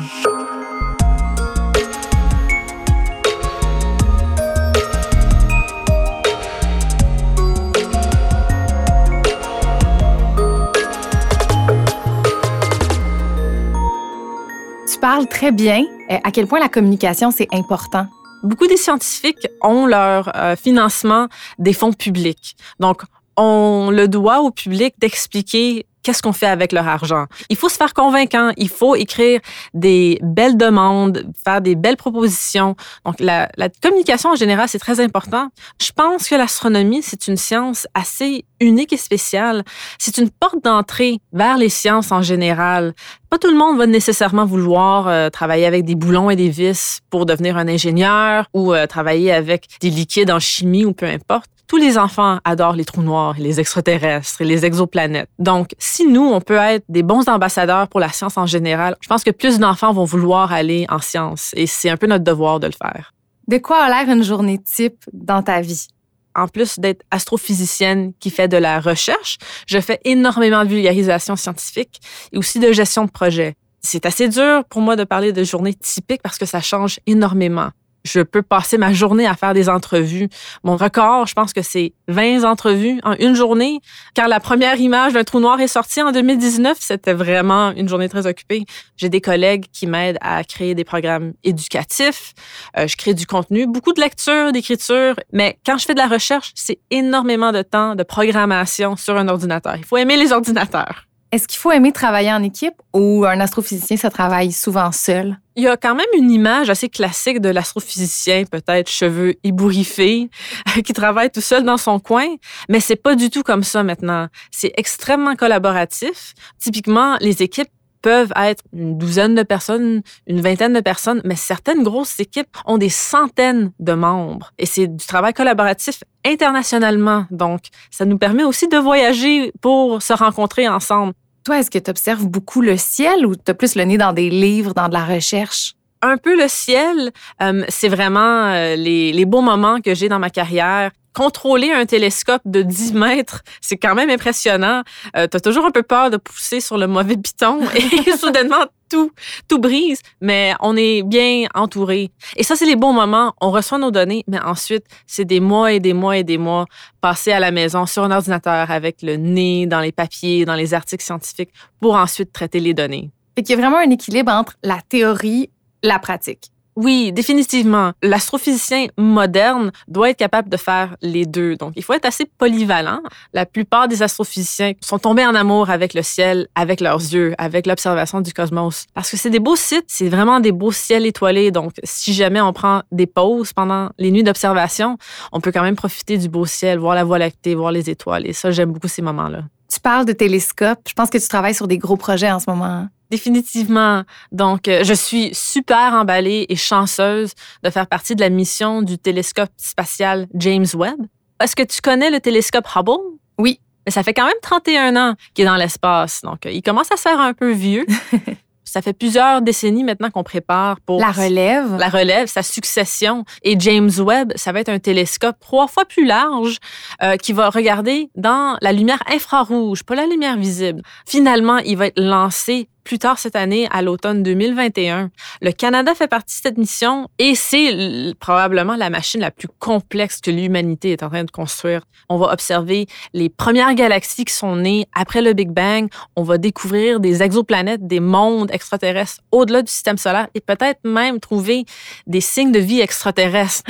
Tu 14.92 15.00
parles 15.00 15.28
très 15.28 15.52
bien 15.52 15.84
euh, 16.12 16.18
à 16.24 16.32
quel 16.32 16.48
point 16.48 16.60
la 16.60 16.70
communication, 16.70 17.32
c'est 17.32 17.48
important? 17.54 18.08
Beaucoup 18.44 18.66
des 18.66 18.78
scientifiques 18.78 19.48
ont 19.62 19.86
leur 19.86 20.36
euh, 20.36 20.56
financement 20.56 21.28
des 21.60 21.74
fonds 21.74 21.94
publics. 21.94 22.56
Donc, 22.80 23.04
on 23.38 23.90
le 23.92 24.08
doit 24.08 24.42
au 24.42 24.52
public 24.52 24.96
d'expliquer 25.00 25.86
qu'est-ce 26.04 26.22
qu'on 26.22 26.34
fait 26.34 26.48
avec 26.48 26.72
leur 26.72 26.88
argent? 26.88 27.26
Il 27.50 27.58
faut 27.58 27.70
se 27.70 27.76
faire 27.76 27.94
convaincant, 27.94 28.52
il 28.58 28.70
faut 28.70 28.96
écrire 28.96 29.40
des 29.74 30.20
belles 30.22 30.58
demandes, 30.58 31.26
faire 31.44 31.62
des 31.62 31.76
belles 31.76 31.98
propositions. 31.98 32.76
Donc, 33.06 33.20
la, 33.20 33.50
communication 33.82 34.32
en 34.32 34.36
général, 34.36 34.68
c'est 34.68 34.80
très 34.80 35.00
important. 35.00 35.50
Je 35.82 35.92
pense 35.92 36.28
que 36.28 36.36
l'astronomie, 36.36 37.02
c'est 37.02 37.28
une 37.28 37.38
science 37.38 37.88
assez 37.94 38.46
unique 38.60 38.94
et 38.94 38.98
spéciale. 38.98 39.64
C'est 39.98 40.18
une 40.18 40.30
porte 40.30 40.64
d'entrée 40.64 41.20
vers 41.34 41.58
les 41.58 41.70
sciences 41.70 42.12
en 42.12 42.22
général. 42.22 42.94
Pas 43.30 43.38
tout 43.38 43.50
le 43.50 43.58
monde 43.58 43.78
va 43.78 43.88
nécessairement 43.88 44.46
vouloir 44.46 45.08
euh, 45.08 45.30
travailler 45.30 45.66
avec 45.66 45.86
des 45.86 45.96
boulons 45.96 46.30
et 46.30 46.36
des 46.36 46.50
vis 46.50 47.00
pour 47.10 47.26
devenir 47.26 47.58
un 47.58 47.68
ingénieur 47.68 48.46
ou 48.54 48.74
euh, 48.74 48.88
travailler 48.88 49.32
avec 49.32 49.68
des 49.82 49.90
liquides 49.90 50.32
en 50.32 50.40
chimie 50.40 50.86
ou 50.86 50.94
peu 50.94 51.06
importe. 51.06 51.50
Tous 51.72 51.78
les 51.78 51.98
enfants 51.98 52.38
adorent 52.44 52.76
les 52.76 52.84
trous 52.84 53.02
noirs, 53.02 53.36
les 53.38 53.62
extraterrestres 53.62 54.42
et 54.42 54.44
les 54.44 54.66
exoplanètes. 54.66 55.30
Donc, 55.40 55.70
si 55.80 56.06
nous, 56.06 56.26
on 56.26 56.42
peut 56.42 56.58
être 56.58 56.84
des 56.90 57.02
bons 57.02 57.30
ambassadeurs 57.30 57.88
pour 57.88 58.02
la 58.02 58.10
science 58.10 58.36
en 58.36 58.46
général, 58.46 58.98
je 59.00 59.08
pense 59.08 59.24
que 59.24 59.32
plus 59.32 59.58
d'enfants 59.58 59.94
vont 59.94 60.04
vouloir 60.04 60.52
aller 60.52 60.86
en 60.90 61.00
science 61.00 61.52
et 61.56 61.68
c'est 61.68 61.90
un 61.90 61.96
peu 61.96 62.08
notre 62.08 62.26
devoir 62.26 62.60
de 62.60 62.68
le 62.68 62.74
faire. 62.74 63.14
De 63.48 63.58
quoi 63.58 63.86
a 63.86 63.88
l'air 63.88 64.14
une 64.14 64.22
journée 64.22 64.58
type 64.58 65.06
dans 65.14 65.44
ta 65.44 65.62
vie? 65.62 65.88
en 66.36 66.50
plus 66.50 66.78
d'être 66.78 67.04
astrophysicienne 67.10 68.12
qui 68.20 68.32
fait 68.32 68.50
de 68.50 68.58
la 68.58 68.82
recherche, 68.82 69.38
je 69.66 69.80
fais 69.80 70.02
énormément 70.04 70.66
de 70.66 70.70
vulgarisation 70.70 71.38
scientifique 71.38 72.02
et 72.34 72.38
aussi 72.38 72.60
de 72.60 72.74
gestion 72.74 73.06
de 73.06 73.12
projet. 73.12 73.56
C'est 73.82 74.06
assez 74.06 74.28
dur 74.28 74.66
pour 74.70 74.82
moi 74.82 74.98
de 74.98 75.06
parler 75.06 75.32
de 75.32 75.44
journée 75.46 75.74
typique 75.74 76.22
parce 76.22 76.38
que 76.38 76.46
ça 76.46 76.60
change 76.60 77.00
énormément 77.06 77.72
je 78.04 78.22
peux 78.22 78.42
passer 78.42 78.78
ma 78.78 78.94
journée 78.94 79.28
à 79.28 79.36
faire 79.36 79.54
des 79.54 79.70
entrevues. 79.70 80.30
Mon 80.64 80.78
record, 80.78 81.28
je 81.28 81.34
pense 81.34 81.54
que 81.54 81.62
c'est 81.62 81.94
20 82.08 82.44
entrevues 82.44 83.00
en 83.04 83.14
une 83.14 83.36
journée. 83.36 83.80
Quand 84.16 84.28
la 84.28 84.40
première 84.40 84.80
image 84.80 85.14
d'un 85.14 85.24
trou 85.24 85.40
noir 85.40 85.60
est 85.60 85.68
sortie 85.68 86.02
en 86.02 86.12
2019, 86.12 86.78
c'était 86.80 87.14
vraiment 87.14 87.72
une 87.72 87.88
journée 87.88 88.10
très 88.10 88.28
occupée. 88.28 88.66
J'ai 88.98 89.10
des 89.10 89.22
collègues 89.22 89.66
qui 89.72 89.88
m'aident 89.88 90.18
à 90.22 90.44
créer 90.44 90.76
des 90.76 90.84
programmes 90.84 91.34
éducatifs. 91.44 92.34
Euh, 92.78 92.88
je 92.88 92.98
crée 92.98 93.14
du 93.14 93.26
contenu, 93.26 93.68
beaucoup 93.68 93.94
de 93.94 94.02
lecture, 94.02 94.52
d'écriture. 94.52 95.16
Mais 95.32 95.58
quand 95.66 95.78
je 95.78 95.86
fais 95.86 95.94
de 95.94 96.00
la 96.00 96.08
recherche, 96.08 96.52
c'est 96.56 96.80
énormément 96.90 97.52
de 97.52 97.62
temps 97.62 97.96
de 97.96 98.04
programmation 98.04 98.96
sur 98.96 99.18
un 99.18 99.28
ordinateur. 99.28 99.76
Il 99.78 99.86
faut 99.86 99.98
aimer 99.98 100.18
les 100.18 100.32
ordinateurs. 100.32 101.11
Est-ce 101.32 101.48
qu'il 101.48 101.60
faut 101.60 101.72
aimer 101.72 101.94
travailler 101.94 102.34
en 102.34 102.44
équipe 102.44 102.74
ou 102.94 103.24
un 103.26 103.40
astrophysicien, 103.40 103.96
ça 103.96 104.10
travaille 104.10 104.52
souvent 104.52 104.92
seul? 104.92 105.38
Il 105.56 105.64
y 105.64 105.68
a 105.68 105.78
quand 105.78 105.96
même 105.96 106.06
une 106.18 106.30
image 106.30 106.70
assez 106.70 106.90
classique 106.90 107.40
de 107.40 107.48
l'astrophysicien, 107.48 108.44
peut-être 108.44 108.90
cheveux 108.90 109.36
ébouriffés, 109.46 110.30
qui 110.86 110.92
travaille 110.92 111.32
tout 111.32 111.40
seul 111.40 111.64
dans 111.64 111.78
son 111.78 112.00
coin, 112.00 112.28
mais 112.68 112.82
c'est 112.82 112.98
pas 112.98 113.16
du 113.16 113.30
tout 113.30 113.44
comme 113.44 113.64
ça 113.64 113.82
maintenant. 113.82 114.28
C'est 114.52 114.74
extrêmement 114.76 115.38
collaboratif. 115.38 116.34
Typiquement, 116.60 117.16
les 117.22 117.42
équipes 117.42 117.70
peuvent 118.02 118.34
être 118.36 118.64
une 118.74 118.98
douzaine 118.98 119.36
de 119.36 119.44
personnes, 119.44 120.02
une 120.28 120.42
vingtaine 120.42 120.74
de 120.74 120.80
personnes, 120.80 121.22
mais 121.24 121.36
certaines 121.36 121.84
grosses 121.84 122.20
équipes 122.20 122.58
ont 122.66 122.78
des 122.78 122.90
centaines 122.90 123.72
de 123.80 123.94
membres. 123.94 124.52
Et 124.58 124.66
c'est 124.66 124.88
du 124.88 125.06
travail 125.06 125.34
collaboratif 125.34 126.04
internationalement. 126.26 127.26
Donc, 127.32 127.62
ça 127.90 128.06
nous 128.06 128.18
permet 128.18 128.44
aussi 128.44 128.68
de 128.68 128.78
voyager 128.78 129.54
pour 129.62 130.02
se 130.02 130.14
rencontrer 130.14 130.68
ensemble. 130.68 131.14
Toi, 131.44 131.60
est-ce 131.60 131.72
que 131.72 131.80
tu 131.80 131.90
observes 131.90 132.28
beaucoup 132.28 132.62
le 132.62 132.78
ciel 132.78 133.26
ou 133.26 133.36
tu 133.36 133.50
as 133.50 133.54
plus 133.56 133.76
le 133.76 133.84
nez 133.84 133.98
dans 133.98 134.14
des 134.14 134.30
livres, 134.30 134.74
dans 134.76 134.88
de 134.88 134.94
la 134.94 135.06
recherche? 135.06 135.74
Un 136.04 136.18
peu 136.18 136.36
le 136.40 136.48
ciel, 136.48 137.12
euh, 137.42 137.64
c'est 137.68 137.90
vraiment 137.90 138.46
euh, 138.46 138.76
les, 138.76 139.12
les 139.12 139.26
beaux 139.26 139.42
moments 139.42 139.82
que 139.82 139.96
j'ai 139.96 140.08
dans 140.10 140.20
ma 140.20 140.30
carrière 140.30 140.92
contrôler 141.14 141.72
un 141.72 141.86
télescope 141.86 142.42
de 142.46 142.62
10 142.62 142.94
mètres, 142.94 143.42
c'est 143.62 143.78
quand 143.78 143.96
même 143.96 144.10
impressionnant. 144.10 144.84
Euh, 145.16 145.28
tu 145.30 145.38
as 145.38 145.40
toujours 145.40 145.66
un 145.66 145.72
peu 145.72 145.84
peur 145.84 146.10
de 146.10 146.18
pousser 146.18 146.60
sur 146.60 146.78
le 146.78 146.88
mauvais 146.88 147.18
piton 147.24 147.60
et 147.76 148.12
soudainement 148.18 148.66
tout 148.90 149.12
tout 149.48 149.60
brise, 149.60 150.02
mais 150.20 150.54
on 150.60 150.76
est 150.76 151.02
bien 151.04 151.46
entouré. 151.56 152.12
Et 152.36 152.44
ça 152.44 152.56
c'est 152.56 152.66
les 152.66 152.76
bons 152.76 152.94
moments, 152.94 153.34
on 153.40 153.50
reçoit 153.50 153.78
nos 153.78 153.92
données, 153.92 154.24
mais 154.28 154.40
ensuite, 154.42 154.86
c'est 155.08 155.24
des 155.24 155.40
mois 155.40 155.72
et 155.72 155.80
des 155.80 155.94
mois 155.94 156.18
et 156.18 156.24
des 156.24 156.38
mois 156.38 156.66
passés 157.00 157.32
à 157.32 157.40
la 157.40 157.52
maison 157.52 157.86
sur 157.86 158.04
un 158.04 158.12
ordinateur 158.12 158.70
avec 158.70 159.02
le 159.02 159.16
nez 159.16 159.66
dans 159.66 159.80
les 159.80 159.94
papiers, 159.94 160.44
dans 160.46 160.56
les 160.56 160.74
articles 160.74 161.04
scientifiques 161.04 161.52
pour 161.80 161.96
ensuite 161.96 162.34
traiter 162.34 162.60
les 162.60 162.74
données. 162.74 163.12
Fait 163.36 163.44
qu'il 163.44 163.56
y 163.56 163.58
a 163.58 163.62
vraiment 163.62 163.78
un 163.78 163.90
équilibre 163.90 164.32
entre 164.32 164.58
la 164.62 164.80
théorie, 164.88 165.50
la 165.84 166.00
pratique. 166.00 166.51
Oui, 166.76 167.12
définitivement. 167.12 167.92
L'astrophysicien 168.02 168.88
moderne 168.98 169.72
doit 169.90 170.10
être 170.10 170.18
capable 170.18 170.50
de 170.50 170.56
faire 170.58 170.96
les 171.02 171.26
deux. 171.26 171.56
Donc, 171.56 171.74
il 171.76 171.84
faut 171.84 171.94
être 171.94 172.06
assez 172.06 172.26
polyvalent. 172.26 173.02
La 173.34 173.46
plupart 173.46 173.90
des 173.90 174.02
astrophysiciens 174.04 174.74
sont 174.82 174.98
tombés 174.98 175.26
en 175.26 175.36
amour 175.36 175.70
avec 175.70 175.94
le 175.94 176.02
ciel, 176.02 176.48
avec 176.56 176.80
leurs 176.80 177.00
yeux, 177.00 177.36
avec 177.38 177.68
l'observation 177.68 178.22
du 178.22 178.32
cosmos. 178.32 178.86
Parce 178.94 179.12
que 179.12 179.18
c'est 179.18 179.30
des 179.30 179.40
beaux 179.40 179.58
sites, 179.58 179.86
c'est 179.88 180.08
vraiment 180.08 180.40
des 180.40 180.54
beaux 180.54 180.72
ciels 180.72 181.06
étoilés. 181.06 181.52
Donc, 181.52 181.74
si 181.84 182.14
jamais 182.14 182.40
on 182.40 182.54
prend 182.54 182.84
des 182.92 183.08
pauses 183.08 183.52
pendant 183.52 183.90
les 183.98 184.12
nuits 184.12 184.24
d'observation, 184.24 184.98
on 185.34 185.42
peut 185.42 185.52
quand 185.52 185.64
même 185.64 185.76
profiter 185.76 186.18
du 186.18 186.30
beau 186.30 186.46
ciel, 186.46 186.80
voir 186.80 186.96
la 186.96 187.04
Voie 187.04 187.20
lactée, 187.20 187.56
voir 187.56 187.74
les 187.74 187.90
étoiles. 187.90 188.26
Et 188.26 188.34
ça, 188.34 188.52
j'aime 188.52 188.72
beaucoup 188.72 188.88
ces 188.88 189.02
moments-là. 189.02 189.44
Tu 189.72 189.80
parles 189.80 190.06
de 190.06 190.14
télescope. 190.14 190.80
Je 190.88 190.94
pense 190.94 191.10
que 191.10 191.18
tu 191.18 191.28
travailles 191.28 191.56
sur 191.56 191.68
des 191.68 191.78
gros 191.78 191.98
projets 191.98 192.32
en 192.32 192.40
ce 192.40 192.50
moment. 192.50 192.66
Hein? 192.66 192.90
Définitivement. 193.10 194.04
Donc, 194.32 194.68
euh, 194.68 194.84
je 194.84 194.94
suis 194.94 195.34
super 195.34 195.94
emballée 195.94 196.46
et 196.50 196.56
chanceuse 196.56 197.34
de 197.64 197.70
faire 197.70 197.88
partie 197.88 198.16
de 198.16 198.22
la 198.22 198.30
mission 198.30 198.82
du 198.82 198.98
télescope 198.98 199.52
spatial 199.58 200.28
James 200.34 200.68
Webb. 200.74 201.00
Est-ce 201.42 201.56
que 201.56 201.64
tu 201.64 201.82
connais 201.82 202.12
le 202.12 202.20
télescope 202.20 202.68
Hubble? 202.76 203.00
Oui. 203.38 203.60
Mais 203.86 203.92
ça 203.92 204.04
fait 204.04 204.14
quand 204.14 204.26
même 204.26 204.34
31 204.42 204.96
ans 204.96 205.16
qu'il 205.34 205.44
est 205.44 205.48
dans 205.48 205.56
l'espace. 205.56 206.22
Donc, 206.22 206.46
euh, 206.46 206.52
il 206.52 206.62
commence 206.62 206.92
à 206.92 206.98
se 206.98 207.02
faire 207.02 207.20
un 207.20 207.34
peu 207.34 207.52
vieux. 207.52 207.86
Ça 208.72 208.82
fait 208.82 208.94
plusieurs 208.94 209.42
décennies 209.42 209.84
maintenant 209.84 210.10
qu'on 210.12 210.24
prépare 210.24 210.80
pour 210.80 210.98
la 211.02 211.12
relève. 211.12 211.76
La 211.76 211.90
relève, 211.90 212.28
sa 212.28 212.42
succession. 212.42 213.26
Et 213.44 213.60
James 213.60 213.92
Webb, 213.98 214.32
ça 214.38 214.54
va 214.54 214.62
être 214.62 214.70
un 214.70 214.80
télescope 214.80 215.36
trois 215.42 215.68
fois 215.68 215.84
plus 215.84 216.06
large 216.06 216.60
euh, 217.04 217.18
qui 217.18 217.34
va 217.34 217.50
regarder 217.50 218.10
dans 218.16 218.58
la 218.62 218.72
lumière 218.72 219.04
infrarouge, 219.14 219.84
pas 219.84 219.96
la 219.96 220.06
lumière 220.06 220.38
visible. 220.38 220.84
Finalement, 221.06 221.58
il 221.58 221.76
va 221.76 221.88
être 221.88 222.00
lancé 222.00 222.70
plus 222.84 223.00
tard 223.00 223.20
cette 223.20 223.36
année, 223.36 223.68
à 223.72 223.82
l'automne 223.82 224.24
2021. 224.24 225.12
Le 225.42 225.52
Canada 225.52 225.94
fait 225.96 226.08
partie 226.08 226.38
de 226.38 226.42
cette 226.42 226.58
mission 226.58 227.10
et 227.20 227.36
c'est 227.36 228.14
probablement 228.20 228.76
la 228.76 228.90
machine 228.90 229.22
la 229.22 229.32
plus 229.32 229.48
complexe 229.60 230.22
que 230.22 230.32
l'humanité 230.32 230.92
est 230.92 231.04
en 231.04 231.10
train 231.10 231.24
de 231.24 231.32
construire. 231.32 231.82
On 232.10 232.18
va 232.18 232.32
observer 232.32 232.88
les 233.14 233.30
premières 233.30 233.74
galaxies 233.76 234.26
qui 234.26 234.34
sont 234.34 234.56
nées 234.56 234.88
après 234.94 235.22
le 235.22 235.34
Big 235.34 235.50
Bang. 235.50 235.90
On 236.16 236.24
va 236.24 236.38
découvrir 236.38 237.00
des 237.00 237.24
exoplanètes, 237.24 237.86
des 237.88 238.00
mondes 238.00 238.52
extraterrestres 238.52 239.22
au-delà 239.32 239.62
du 239.62 239.72
système 239.72 239.98
solaire 239.98 240.28
et 240.34 240.42
peut-être 240.42 240.80
même 240.84 241.20
trouver 241.20 241.66
des 242.08 242.22
signes 242.22 242.52
de 242.52 242.60
vie 242.60 242.82
extraterrestres. 242.82 243.64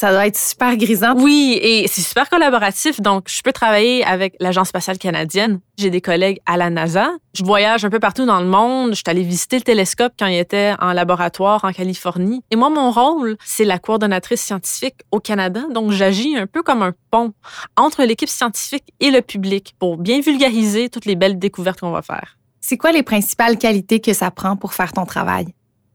Ça 0.00 0.12
doit 0.12 0.28
être 0.28 0.38
super 0.38 0.76
grisant. 0.76 1.14
Oui, 1.16 1.58
et 1.60 1.88
c'est 1.88 2.02
super 2.02 2.30
collaboratif. 2.30 3.00
Donc, 3.00 3.24
je 3.26 3.42
peux 3.42 3.50
travailler 3.50 4.04
avec 4.04 4.36
l'Agence 4.38 4.68
spatiale 4.68 4.96
canadienne. 4.96 5.58
J'ai 5.76 5.90
des 5.90 6.00
collègues 6.00 6.38
à 6.46 6.56
la 6.56 6.70
NASA. 6.70 7.08
Je 7.34 7.42
voyage 7.42 7.84
un 7.84 7.90
peu 7.90 7.98
partout 7.98 8.24
dans 8.24 8.38
le 8.38 8.46
monde. 8.46 8.90
Je 8.90 8.98
suis 8.98 9.04
allée 9.08 9.24
visiter 9.24 9.56
le 9.56 9.64
télescope 9.64 10.12
quand 10.16 10.26
il 10.26 10.38
était 10.38 10.74
en 10.80 10.92
laboratoire 10.92 11.64
en 11.64 11.72
Californie. 11.72 12.42
Et 12.52 12.54
moi, 12.54 12.70
mon 12.70 12.92
rôle, 12.92 13.36
c'est 13.44 13.64
la 13.64 13.80
coordonnatrice 13.80 14.40
scientifique 14.40 15.00
au 15.10 15.18
Canada. 15.18 15.62
Donc, 15.74 15.90
j'agis 15.90 16.36
un 16.36 16.46
peu 16.46 16.62
comme 16.62 16.82
un 16.82 16.94
pont 17.10 17.32
entre 17.76 18.04
l'équipe 18.04 18.28
scientifique 18.28 18.84
et 19.00 19.10
le 19.10 19.20
public 19.20 19.74
pour 19.80 19.96
bien 19.96 20.20
vulgariser 20.20 20.90
toutes 20.90 21.06
les 21.06 21.16
belles 21.16 21.40
découvertes 21.40 21.80
qu'on 21.80 21.90
va 21.90 22.02
faire. 22.02 22.38
C'est 22.60 22.76
quoi 22.76 22.92
les 22.92 23.02
principales 23.02 23.58
qualités 23.58 23.98
que 23.98 24.12
ça 24.12 24.30
prend 24.30 24.54
pour 24.54 24.74
faire 24.74 24.92
ton 24.92 25.06
travail? 25.06 25.48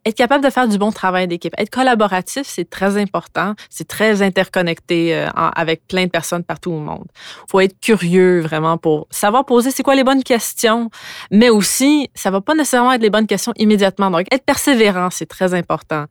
Être 0.05 0.15
capable 0.15 0.43
de 0.43 0.49
faire 0.49 0.67
du 0.67 0.77
bon 0.77 0.91
travail 0.91 1.27
d'équipe. 1.27 1.53
Être 1.57 1.69
collaboratif, 1.69 2.43
c'est 2.45 2.69
très 2.69 2.97
important. 2.97 3.53
C'est 3.69 3.87
très 3.87 4.21
interconnecté 4.21 5.15
euh, 5.15 5.27
avec 5.33 5.87
plein 5.87 6.05
de 6.05 6.09
personnes 6.09 6.43
partout 6.43 6.71
au 6.71 6.79
monde. 6.79 7.05
faut 7.49 7.59
être 7.59 7.79
curieux 7.79 8.41
vraiment 8.41 8.77
pour 8.77 9.07
savoir 9.09 9.45
poser 9.45 9.71
c'est 9.71 9.83
quoi 9.83 9.95
les 9.95 10.03
bonnes 10.03 10.23
questions, 10.23 10.89
mais 11.31 11.49
aussi, 11.49 12.09
ça 12.15 12.31
va 12.31 12.41
pas 12.41 12.55
nécessairement 12.55 12.93
être 12.93 13.01
les 13.01 13.09
bonnes 13.09 13.27
questions 13.27 13.53
immédiatement. 13.57 14.11
Donc, 14.11 14.25
être 14.31 14.45
persévérant, 14.45 15.09
c'est 15.09 15.25
très 15.25 15.53
important. 15.53 16.05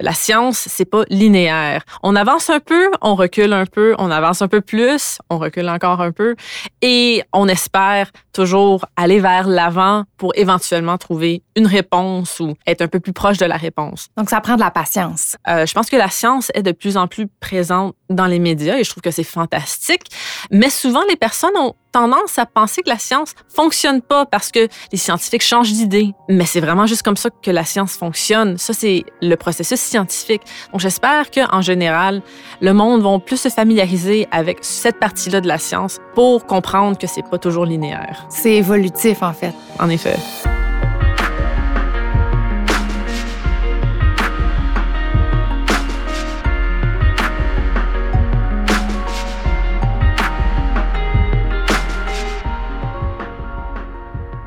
La 0.00 0.12
science, 0.12 0.68
c'est 0.70 0.84
pas 0.84 1.02
linéaire. 1.08 1.82
On 2.02 2.14
avance 2.14 2.50
un 2.50 2.60
peu, 2.60 2.90
on 3.02 3.14
recule 3.16 3.52
un 3.52 3.66
peu, 3.66 3.94
on 3.98 4.10
avance 4.10 4.42
un 4.42 4.48
peu 4.48 4.60
plus, 4.60 5.18
on 5.28 5.38
recule 5.38 5.68
encore 5.68 6.00
un 6.00 6.12
peu, 6.12 6.36
et 6.82 7.22
on 7.32 7.48
espère 7.48 8.12
toujours 8.32 8.86
aller 8.96 9.18
vers 9.18 9.48
l'avant 9.48 10.04
pour 10.16 10.32
éventuellement 10.36 10.98
trouver 10.98 11.42
une 11.56 11.66
réponse 11.66 12.38
ou 12.38 12.54
être 12.66 12.82
un 12.82 12.88
peu 12.88 13.00
plus 13.00 13.12
proche 13.12 13.38
de 13.38 13.46
la 13.46 13.56
réponse. 13.56 14.08
Donc, 14.16 14.30
ça 14.30 14.40
prend 14.40 14.54
de 14.54 14.60
la 14.60 14.70
patience. 14.70 15.36
Euh, 15.48 15.66
je 15.66 15.74
pense 15.74 15.90
que 15.90 15.96
la 15.96 16.10
science 16.10 16.52
est 16.54 16.62
de 16.62 16.72
plus 16.72 16.96
en 16.96 17.08
plus 17.08 17.26
présente 17.40 17.96
dans 18.08 18.26
les 18.26 18.38
médias 18.38 18.78
et 18.78 18.84
je 18.84 18.90
trouve 18.90 19.02
que 19.02 19.10
c'est 19.10 19.24
fantastique. 19.24 20.04
Mais 20.52 20.70
souvent, 20.70 21.02
les 21.08 21.16
personnes 21.16 21.56
ont 21.56 21.74
tendance 21.98 22.38
à 22.38 22.46
penser 22.46 22.82
que 22.82 22.88
la 22.88 22.98
science 22.98 23.34
fonctionne 23.48 24.02
pas 24.02 24.24
parce 24.24 24.52
que 24.52 24.68
les 24.92 24.98
scientifiques 24.98 25.42
changent 25.42 25.72
d'idée. 25.72 26.12
Mais 26.28 26.46
c'est 26.46 26.60
vraiment 26.60 26.86
juste 26.86 27.02
comme 27.02 27.16
ça 27.16 27.28
que 27.30 27.50
la 27.50 27.64
science 27.64 27.96
fonctionne. 27.96 28.56
Ça, 28.56 28.72
c'est 28.72 29.04
le 29.20 29.34
processus 29.34 29.80
scientifique. 29.80 30.42
Donc, 30.70 30.80
j'espère 30.80 31.30
qu'en 31.32 31.60
général, 31.60 32.22
le 32.60 32.72
monde 32.72 33.02
va 33.02 33.18
plus 33.18 33.36
se 33.36 33.48
familiariser 33.48 34.28
avec 34.30 34.58
cette 34.60 35.00
partie-là 35.00 35.40
de 35.40 35.48
la 35.48 35.58
science 35.58 35.98
pour 36.14 36.46
comprendre 36.46 36.96
que 36.96 37.08
c'est 37.08 37.28
pas 37.28 37.38
toujours 37.38 37.64
linéaire. 37.64 38.26
C'est 38.28 38.54
évolutif, 38.54 39.22
en 39.22 39.32
fait. 39.32 39.54
En 39.80 39.88
effet. 39.88 40.16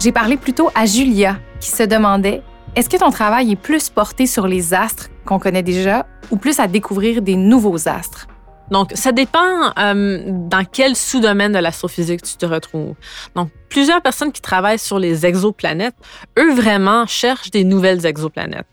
J'ai 0.01 0.11
parlé 0.11 0.35
plutôt 0.35 0.71
à 0.73 0.87
Julia 0.87 1.37
qui 1.59 1.69
se 1.69 1.83
demandait 1.83 2.41
est-ce 2.75 2.89
que 2.89 2.97
ton 2.97 3.11
travail 3.11 3.51
est 3.51 3.55
plus 3.55 3.89
porté 3.89 4.25
sur 4.25 4.47
les 4.47 4.73
astres 4.73 5.09
qu'on 5.25 5.37
connaît 5.37 5.61
déjà 5.61 6.07
ou 6.31 6.37
plus 6.37 6.59
à 6.59 6.65
découvrir 6.67 7.21
des 7.21 7.35
nouveaux 7.35 7.87
astres? 7.87 8.25
Donc, 8.71 8.93
ça 8.95 9.11
dépend 9.11 9.71
euh, 9.77 10.23
dans 10.25 10.65
quel 10.65 10.95
sous-domaine 10.95 11.51
de 11.51 11.59
l'astrophysique 11.59 12.23
tu 12.23 12.35
te 12.35 12.47
retrouves. 12.47 12.95
Donc, 13.35 13.51
plusieurs 13.69 14.01
personnes 14.01 14.31
qui 14.31 14.41
travaillent 14.41 14.79
sur 14.79 14.97
les 14.97 15.27
exoplanètes, 15.27 15.93
eux 16.39 16.55
vraiment 16.55 17.05
cherchent 17.05 17.51
des 17.51 17.63
nouvelles 17.63 18.03
exoplanètes. 18.07 18.65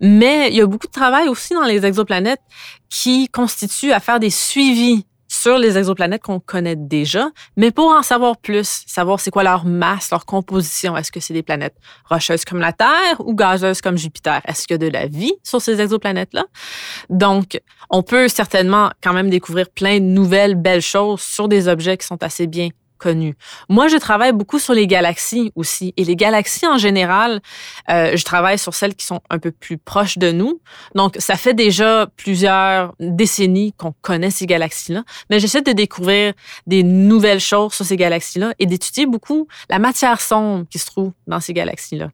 Mais 0.00 0.48
il 0.50 0.54
y 0.54 0.60
a 0.60 0.66
beaucoup 0.66 0.86
de 0.86 0.92
travail 0.92 1.26
aussi 1.26 1.54
dans 1.54 1.64
les 1.64 1.84
exoplanètes 1.86 2.42
qui 2.88 3.28
constitue 3.30 3.90
à 3.90 3.98
faire 3.98 4.20
des 4.20 4.30
suivis 4.30 5.07
sur 5.40 5.58
les 5.58 5.78
exoplanètes 5.78 6.22
qu'on 6.22 6.40
connaît 6.40 6.76
déjà, 6.76 7.30
mais 7.56 7.70
pour 7.70 7.90
en 7.90 8.02
savoir 8.02 8.36
plus, 8.36 8.82
savoir 8.86 9.20
c'est 9.20 9.30
quoi 9.30 9.42
leur 9.42 9.64
masse, 9.64 10.10
leur 10.10 10.26
composition. 10.26 10.96
Est-ce 10.96 11.12
que 11.12 11.20
c'est 11.20 11.34
des 11.34 11.42
planètes 11.42 11.76
rocheuses 12.08 12.44
comme 12.44 12.58
la 12.58 12.72
Terre 12.72 13.20
ou 13.20 13.34
gazeuses 13.34 13.80
comme 13.80 13.96
Jupiter? 13.96 14.40
Est-ce 14.46 14.66
qu'il 14.66 14.74
y 14.74 14.84
a 14.84 14.90
de 14.90 14.92
la 14.92 15.06
vie 15.06 15.34
sur 15.44 15.60
ces 15.60 15.80
exoplanètes-là? 15.80 16.44
Donc, 17.08 17.60
on 17.90 18.02
peut 18.02 18.28
certainement 18.28 18.90
quand 19.02 19.12
même 19.12 19.30
découvrir 19.30 19.68
plein 19.70 20.00
de 20.00 20.04
nouvelles 20.04 20.54
belles 20.54 20.82
choses 20.82 21.20
sur 21.20 21.48
des 21.48 21.68
objets 21.68 21.96
qui 21.96 22.06
sont 22.06 22.22
assez 22.22 22.46
bien 22.46 22.70
connues. 22.98 23.36
Moi, 23.68 23.88
je 23.88 23.96
travaille 23.96 24.32
beaucoup 24.32 24.58
sur 24.58 24.74
les 24.74 24.86
galaxies 24.86 25.52
aussi. 25.54 25.94
Et 25.96 26.04
les 26.04 26.16
galaxies 26.16 26.66
en 26.66 26.78
général, 26.78 27.40
euh, 27.90 28.16
je 28.16 28.24
travaille 28.24 28.58
sur 28.58 28.74
celles 28.74 28.94
qui 28.94 29.06
sont 29.06 29.20
un 29.30 29.38
peu 29.38 29.50
plus 29.50 29.78
proches 29.78 30.18
de 30.18 30.30
nous. 30.32 30.60
Donc, 30.94 31.16
ça 31.18 31.36
fait 31.36 31.54
déjà 31.54 32.08
plusieurs 32.16 32.94
décennies 33.00 33.72
qu'on 33.72 33.94
connaît 34.02 34.30
ces 34.30 34.46
galaxies-là. 34.46 35.04
Mais 35.30 35.40
j'essaie 35.40 35.62
de 35.62 35.72
découvrir 35.72 36.34
des 36.66 36.82
nouvelles 36.82 37.40
choses 37.40 37.72
sur 37.72 37.84
ces 37.84 37.96
galaxies-là 37.96 38.54
et 38.58 38.66
d'étudier 38.66 39.06
beaucoup 39.06 39.46
la 39.70 39.78
matière 39.78 40.20
sombre 40.20 40.66
qui 40.70 40.78
se 40.78 40.86
trouve 40.86 41.12
dans 41.26 41.40
ces 41.40 41.52
galaxies-là. 41.52 42.10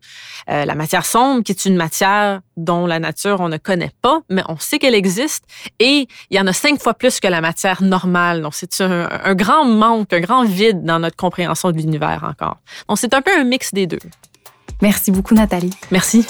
Euh, 0.51 0.65
la 0.65 0.75
matière 0.75 1.07
sombre, 1.07 1.43
qui 1.43 1.53
est 1.53 1.65
une 1.65 1.77
matière 1.77 2.41
dont 2.57 2.87
la 2.87 2.99
nature, 2.99 3.41
on 3.41 3.49
ne 3.49 3.57
connaît 3.57 3.93
pas, 4.03 4.21
mais 4.29 4.43
on 4.49 4.59
sait 4.59 4.79
qu'elle 4.79 4.95
existe. 4.95 5.45
Et 5.79 6.07
il 6.31 6.37
y 6.37 6.41
en 6.41 6.47
a 6.47 6.53
cinq 6.53 6.81
fois 6.81 6.95
plus 6.95 7.21
que 7.21 7.29
la 7.29 7.41
matière 7.41 7.83
normale. 7.83 8.43
Donc, 8.43 8.55
c'est 8.55 8.81
un 8.81 9.35
grand 9.35 9.65
manque, 9.65 10.13
un 10.13 10.21
grand 10.21 10.45
vide 10.45 10.74
dans 10.83 10.99
notre 10.99 11.17
compréhension 11.17 11.71
de 11.71 11.77
l'univers 11.77 12.25
encore. 12.29 12.59
Donc, 12.89 12.99
c'est 12.99 13.15
un 13.15 13.23
peu 13.23 13.31
un 13.37 13.45
mix 13.45 13.73
des 13.73 13.87
deux. 13.87 13.99
Merci 14.83 15.11
beaucoup, 15.11 15.35
Nathalie. 15.35 15.73
Merci. 15.91 16.27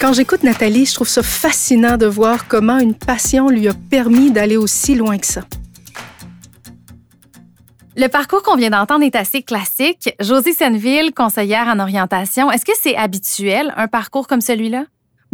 Quand 0.00 0.12
j'écoute 0.12 0.44
Nathalie, 0.44 0.86
je 0.86 0.94
trouve 0.94 1.08
ça 1.08 1.22
fascinant 1.22 1.96
de 1.96 2.06
voir 2.06 2.46
comment 2.46 2.78
une 2.78 2.94
passion 2.94 3.48
lui 3.48 3.66
a 3.66 3.72
permis 3.90 4.30
d'aller 4.30 4.56
aussi 4.56 4.94
loin 4.94 5.18
que 5.18 5.26
ça. 5.26 5.40
Le 7.96 8.08
parcours 8.08 8.42
qu'on 8.42 8.56
vient 8.56 8.70
d'entendre 8.70 9.04
est 9.04 9.16
assez 9.16 9.42
classique. 9.42 10.14
Josie 10.20 10.52
Senneville, 10.52 11.14
conseillère 11.14 11.66
en 11.66 11.80
orientation, 11.80 12.52
est-ce 12.52 12.66
que 12.66 12.72
c'est 12.78 12.94
habituel, 12.94 13.72
un 13.76 13.88
parcours 13.88 14.26
comme 14.28 14.42
celui-là? 14.42 14.84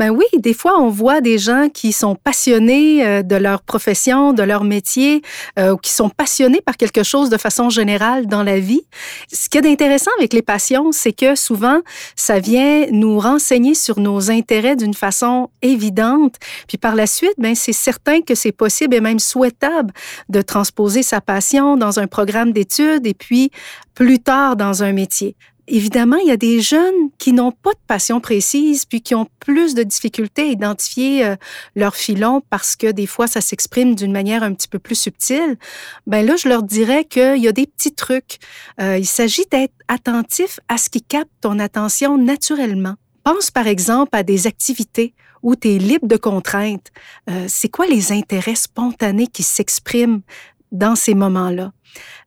Ben 0.02 0.10
oui, 0.10 0.26
des 0.36 0.52
fois, 0.52 0.80
on 0.80 0.88
voit 0.88 1.20
des 1.20 1.38
gens 1.38 1.68
qui 1.72 1.92
sont 1.92 2.16
passionnés 2.16 3.06
euh, 3.06 3.22
de 3.22 3.36
leur 3.36 3.62
profession, 3.62 4.32
de 4.32 4.42
leur 4.42 4.64
métier, 4.64 5.22
euh, 5.60 5.74
ou 5.74 5.76
qui 5.76 5.92
sont 5.92 6.10
passionnés 6.10 6.60
par 6.60 6.76
quelque 6.76 7.04
chose 7.04 7.30
de 7.30 7.36
façon 7.36 7.70
générale 7.70 8.26
dans 8.26 8.42
la 8.42 8.58
vie. 8.58 8.82
Ce 9.32 9.48
qui 9.48 9.58
est 9.58 9.64
intéressant 9.64 10.10
avec 10.18 10.32
les 10.32 10.42
passions, 10.42 10.90
c'est 10.90 11.12
que 11.12 11.36
souvent, 11.36 11.82
ça 12.16 12.40
vient 12.40 12.86
nous 12.90 13.20
renseigner 13.20 13.76
sur 13.76 14.00
nos 14.00 14.28
intérêts 14.28 14.74
d'une 14.74 14.92
façon 14.92 15.50
évidente. 15.62 16.34
Puis 16.66 16.78
par 16.78 16.96
la 16.96 17.06
suite, 17.06 17.34
ben 17.38 17.54
c'est 17.54 17.72
certain 17.72 18.22
que 18.22 18.34
c'est 18.34 18.50
possible 18.50 18.96
et 18.96 19.00
même 19.00 19.20
souhaitable 19.20 19.94
de 20.28 20.42
transposer 20.42 21.04
sa 21.04 21.20
passion 21.20 21.76
dans 21.76 22.00
un 22.00 22.08
programme 22.08 22.50
d'études 22.52 23.06
et 23.06 23.14
puis 23.14 23.52
plus 23.94 24.18
tard 24.18 24.56
dans 24.56 24.82
un 24.82 24.92
métier. 24.92 25.36
Évidemment, 25.74 26.18
il 26.18 26.28
y 26.28 26.30
a 26.30 26.36
des 26.36 26.60
jeunes 26.60 27.08
qui 27.16 27.32
n'ont 27.32 27.50
pas 27.50 27.70
de 27.70 27.80
passion 27.86 28.20
précise, 28.20 28.84
puis 28.84 29.00
qui 29.00 29.14
ont 29.14 29.26
plus 29.40 29.72
de 29.72 29.82
difficultés 29.82 30.42
à 30.42 30.44
identifier 30.44 31.24
euh, 31.24 31.34
leur 31.74 31.96
filon 31.96 32.42
parce 32.50 32.76
que 32.76 32.92
des 32.92 33.06
fois, 33.06 33.26
ça 33.26 33.40
s'exprime 33.40 33.94
d'une 33.94 34.12
manière 34.12 34.42
un 34.42 34.52
petit 34.52 34.68
peu 34.68 34.78
plus 34.78 34.96
subtile. 34.96 35.56
Ben 36.06 36.26
là, 36.26 36.36
je 36.36 36.46
leur 36.50 36.62
dirais 36.62 37.06
qu'il 37.06 37.38
y 37.38 37.48
a 37.48 37.52
des 37.52 37.66
petits 37.66 37.94
trucs. 37.94 38.38
Euh, 38.82 38.98
il 38.98 39.06
s'agit 39.06 39.46
d'être 39.50 39.72
attentif 39.88 40.60
à 40.68 40.76
ce 40.76 40.90
qui 40.90 41.00
capte 41.00 41.30
ton 41.40 41.58
attention 41.58 42.18
naturellement. 42.18 42.96
Pense 43.24 43.50
par 43.50 43.66
exemple 43.66 44.10
à 44.14 44.22
des 44.22 44.46
activités 44.46 45.14
où 45.42 45.56
tu 45.56 45.74
es 45.74 45.78
libre 45.78 46.06
de 46.06 46.16
contraintes. 46.16 46.92
Euh, 47.30 47.46
c'est 47.48 47.68
quoi 47.68 47.86
les 47.86 48.12
intérêts 48.12 48.54
spontanés 48.54 49.26
qui 49.26 49.42
s'expriment? 49.42 50.20
Dans 50.72 50.96
ces 50.96 51.14
moments-là? 51.14 51.72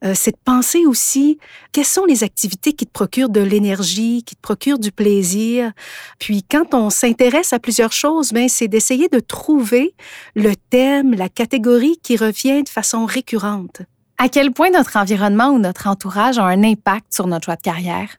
Euh, 0.04 0.14
c'est 0.16 0.32
de 0.32 0.40
penser 0.44 0.86
aussi 0.86 1.40
quelles 1.72 1.86
sont 1.86 2.06
les 2.06 2.24
activités 2.24 2.74
qui 2.74 2.86
te 2.86 2.92
procurent 2.92 3.30
de 3.30 3.42
l'énergie, 3.42 4.24
qui 4.24 4.36
te 4.36 4.42
procurent 4.42 4.80
du 4.80 4.92
plaisir? 4.92 5.72
Puis 6.20 6.44
quand 6.44 6.74
on 6.74 6.90
s'intéresse 6.90 7.54
à 7.54 7.60
plusieurs 7.60 7.92
choses, 7.92 8.32
ben 8.32 8.48
c'est 8.48 8.68
d'essayer 8.68 9.08
de 9.10 9.20
trouver 9.20 9.94
le 10.36 10.56
thème, 10.70 11.14
la 11.14 11.30
catégorie 11.30 11.98
qui 12.04 12.18
revient 12.18 12.64
de 12.64 12.70
façon 12.70 13.06
récurrente. 13.06 13.82
À 14.18 14.30
quel 14.30 14.52
point 14.52 14.70
notre 14.70 14.98
environnement 14.98 15.50
ou 15.50 15.60
notre 15.60 15.88
entourage 15.88 16.38
a 16.38 16.46
un 16.46 16.64
impact 16.64 17.14
sur 17.14 17.28
notre 17.28 17.46
choix 17.46 17.58
de 17.58 17.62
carrière? 17.62 18.18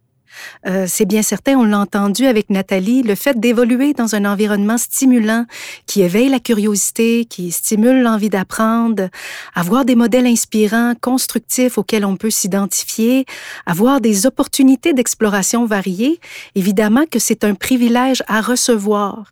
Euh, 0.66 0.86
c'est 0.88 1.04
bien 1.04 1.22
certain, 1.22 1.56
on 1.56 1.64
l'a 1.64 1.78
entendu 1.78 2.26
avec 2.26 2.50
Nathalie, 2.50 3.02
le 3.02 3.14
fait 3.14 3.38
d'évoluer 3.38 3.92
dans 3.92 4.14
un 4.14 4.24
environnement 4.24 4.78
stimulant 4.78 5.44
qui 5.86 6.02
éveille 6.02 6.28
la 6.28 6.40
curiosité, 6.40 7.24
qui 7.24 7.52
stimule 7.52 8.02
l'envie 8.02 8.30
d'apprendre, 8.30 9.08
avoir 9.54 9.84
des 9.84 9.94
modèles 9.94 10.26
inspirants, 10.26 10.94
constructifs 11.00 11.78
auxquels 11.78 12.04
on 12.04 12.16
peut 12.16 12.30
s'identifier, 12.30 13.26
avoir 13.66 14.00
des 14.00 14.26
opportunités 14.26 14.92
d'exploration 14.92 15.66
variées, 15.66 16.20
évidemment 16.54 17.04
que 17.10 17.18
c'est 17.18 17.44
un 17.44 17.54
privilège 17.54 18.22
à 18.28 18.40
recevoir 18.40 19.30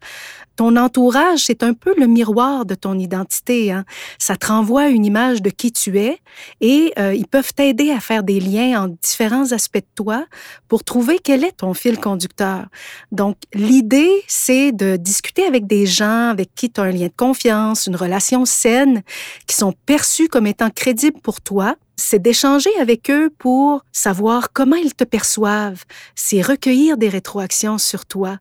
ton 0.56 0.76
entourage, 0.76 1.40
c'est 1.40 1.62
un 1.62 1.74
peu 1.74 1.94
le 1.96 2.06
miroir 2.06 2.64
de 2.64 2.74
ton 2.74 2.98
identité. 2.98 3.72
Hein? 3.72 3.84
Ça 4.18 4.36
te 4.36 4.46
renvoie 4.46 4.88
une 4.88 5.04
image 5.04 5.42
de 5.42 5.50
qui 5.50 5.72
tu 5.72 5.98
es 5.98 6.18
et 6.60 6.92
euh, 6.98 7.14
ils 7.14 7.26
peuvent 7.26 7.52
t'aider 7.54 7.90
à 7.90 8.00
faire 8.00 8.22
des 8.22 8.40
liens 8.40 8.84
en 8.84 8.88
différents 8.88 9.52
aspects 9.52 9.78
de 9.78 9.94
toi 9.94 10.26
pour 10.68 10.84
trouver 10.84 11.18
quel 11.22 11.44
est 11.44 11.58
ton 11.58 11.74
fil 11.74 11.98
conducteur. 11.98 12.66
Donc, 13.12 13.36
l'idée, 13.52 14.10
c'est 14.28 14.72
de 14.72 14.96
discuter 14.96 15.44
avec 15.44 15.66
des 15.66 15.86
gens 15.86 16.28
avec 16.28 16.54
qui 16.54 16.70
tu 16.70 16.80
as 16.80 16.84
un 16.84 16.90
lien 16.90 17.06
de 17.06 17.12
confiance, 17.16 17.86
une 17.86 17.96
relation 17.96 18.44
saine, 18.44 19.02
qui 19.46 19.56
sont 19.56 19.74
perçus 19.86 20.28
comme 20.28 20.46
étant 20.46 20.70
crédibles 20.70 21.20
pour 21.20 21.40
toi 21.40 21.76
c'est 21.96 22.20
d'échanger 22.20 22.70
avec 22.80 23.10
eux 23.10 23.30
pour 23.38 23.84
savoir 23.92 24.52
comment 24.52 24.76
ils 24.76 24.94
te 24.94 25.04
perçoivent, 25.04 25.84
c'est 26.14 26.42
recueillir 26.42 26.96
des 26.96 27.08
rétroactions 27.08 27.78
sur 27.78 28.06
toi. 28.06 28.38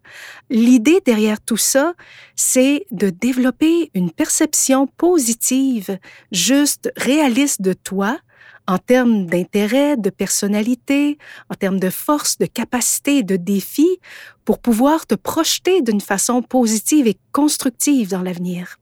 L'idée 0.50 1.02
derrière 1.06 1.42
tout 1.42 1.58
ça, 1.58 1.94
c'est 2.36 2.86
de 2.92 3.10
développer 3.10 3.92
une 3.94 4.12
perception 4.12 4.88
positive, 4.88 5.98
juste 6.32 6.92
réaliste 6.98 7.62
de 7.62 7.74
toi, 7.74 8.18
en 8.68 8.78
termes 8.78 9.26
d'intérêt, 9.26 9.98
de 9.98 10.10
personnalité, 10.10 11.18
en 11.50 11.56
termes 11.56 11.80
de 11.80 11.90
force, 11.90 12.38
de 12.38 12.46
capacité, 12.46 13.24
de 13.24 13.36
défi, 13.36 13.88
pour 14.46 14.60
pouvoir 14.60 15.06
te 15.06 15.16
projeter 15.16 15.82
d'une 15.82 16.02
façon 16.02 16.42
positive 16.42 17.08
et 17.08 17.18
constructive 17.32 18.10
dans 18.10 18.22
l'avenir. 18.22 18.78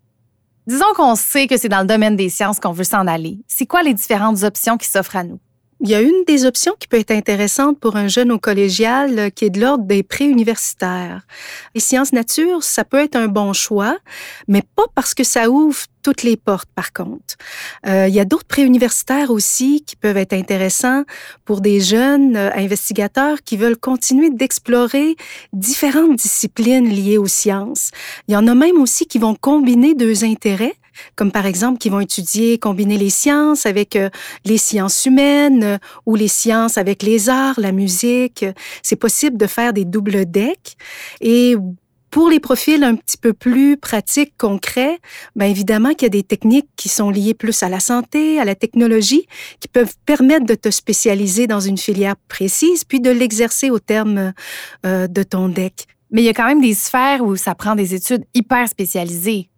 Disons 0.72 0.94
qu'on 0.96 1.16
sait 1.16 1.48
que 1.48 1.58
c'est 1.58 1.68
dans 1.68 1.82
le 1.82 1.86
domaine 1.86 2.16
des 2.16 2.30
sciences 2.30 2.62
qu'on 2.62 2.72
veut 2.72 2.86
s'en 2.86 3.06
aller. 3.06 3.40
C'est 3.46 3.66
quoi 3.66 3.84
les 3.84 3.94
différentes 3.94 4.44
options 4.44 4.78
qui 4.78 4.88
s'offrent 4.88 5.18
à 5.18 5.26
nous? 5.26 5.38
Il 5.84 5.90
y 5.90 5.96
a 5.96 6.02
une 6.02 6.24
des 6.28 6.46
options 6.46 6.76
qui 6.80 6.88
peut 6.88 7.00
être 7.00 7.10
intéressante 7.10 7.80
pour 7.80 7.96
un 7.96 8.08
jeune 8.08 8.32
au 8.32 8.38
collégial 8.38 9.18
euh, 9.18 9.30
qui 9.32 9.46
est 9.46 9.50
de 9.50 9.60
l'ordre 9.60 9.86
des 9.86 10.04
préuniversitaires. 10.04 11.26
Les 11.74 11.82
sciences 11.82 12.14
nature, 12.14 12.62
ça 12.62 12.84
peut 12.84 13.00
être 13.00 13.16
un 13.16 13.28
bon 13.28 13.52
choix, 13.52 13.98
mais 14.48 14.62
pas 14.76 14.86
parce 14.94 15.16
que 15.16 15.24
ça 15.24 15.50
ouvre 15.50 15.86
toutes 16.04 16.22
les 16.22 16.38
portes, 16.38 16.70
par 16.76 16.94
contre. 16.94 17.36
Euh, 17.88 18.08
il 18.08 18.14
y 18.14 18.20
a 18.20 18.26
d'autres 18.26 18.46
préuniversitaires 18.46 19.32
aussi 19.32 19.84
qui 19.84 19.96
peuvent 19.96 20.18
être 20.18 20.34
intéressants 20.34 21.04
pour 21.46 21.62
des 21.62 21.80
jeunes 21.80 22.36
euh, 22.36 22.52
investigateurs 22.54 23.40
qui 23.44 23.58
veulent 23.58 23.78
continuer 23.78 24.30
d'explorer 24.30 25.16
différentes 25.52 26.16
disciplines 26.16 26.90
liées 26.90 27.18
aux 27.18 27.28
sciences. 27.28 27.90
Il 28.28 28.36
y 28.36 28.38
en 28.38 28.48
a 28.48 28.54
même 28.54 28.80
aussi 28.80 29.08
qui 29.08 29.18
vont 29.18 29.34
combiner 29.34 29.96
deux 29.96 30.24
intérêts 30.26 30.76
comme 31.16 31.32
par 31.32 31.46
exemple 31.46 31.78
qui 31.78 31.90
vont 31.90 32.00
étudier, 32.00 32.58
combiner 32.58 32.98
les 32.98 33.10
sciences 33.10 33.66
avec 33.66 33.96
euh, 33.96 34.10
les 34.46 34.58
sciences 34.58 35.06
humaines 35.06 35.64
euh, 35.64 35.78
ou 36.06 36.16
les 36.16 36.28
sciences 36.28 36.78
avec 36.78 37.04
les 37.04 37.30
arts, 37.30 37.60
la 37.60 37.72
musique. 37.72 38.46
C'est 38.84 38.96
possible 38.96 39.38
de 39.38 39.48
faire 39.48 39.74
des 39.74 39.86
doubles 39.86 40.26
decks. 40.26 40.76
Et 41.22 41.56
pour 42.12 42.30
les 42.30 42.42
profils 42.42 42.84
un 42.84 42.96
petit 42.96 43.18
peu 43.18 43.34
plus 43.34 43.78
pratiques, 43.78 44.34
concrets, 44.38 45.00
bien 45.36 45.48
évidemment 45.48 45.92
qu'il 45.92 46.04
y 46.04 46.06
a 46.08 46.10
des 46.10 46.24
techniques 46.24 46.70
qui 46.76 46.90
sont 46.90 47.10
liées 47.10 47.34
plus 47.34 47.64
à 47.64 47.70
la 47.70 47.80
santé, 47.80 48.40
à 48.40 48.46
la 48.46 48.54
technologie, 48.54 49.26
qui 49.62 49.70
peuvent 49.70 49.96
permettre 50.06 50.46
de 50.46 50.56
te 50.56 50.70
spécialiser 50.70 51.48
dans 51.48 51.62
une 51.62 51.78
filière 51.78 52.16
précise, 52.28 52.84
puis 52.84 53.00
de 53.00 53.10
l'exercer 53.10 53.72
au 53.72 53.80
terme 53.80 54.34
euh, 54.86 55.08
de 55.08 55.24
ton 55.24 55.48
deck. 55.48 55.88
Mais 56.12 56.22
il 56.22 56.26
y 56.26 56.30
a 56.30 56.34
quand 56.34 56.48
même 56.48 56.62
des 56.62 56.74
sphères 56.74 57.24
où 57.24 57.38
ça 57.38 57.56
prend 57.56 57.76
des 57.76 57.96
études 57.96 58.26
hyper 58.34 58.68
spécialisées. 58.68 59.51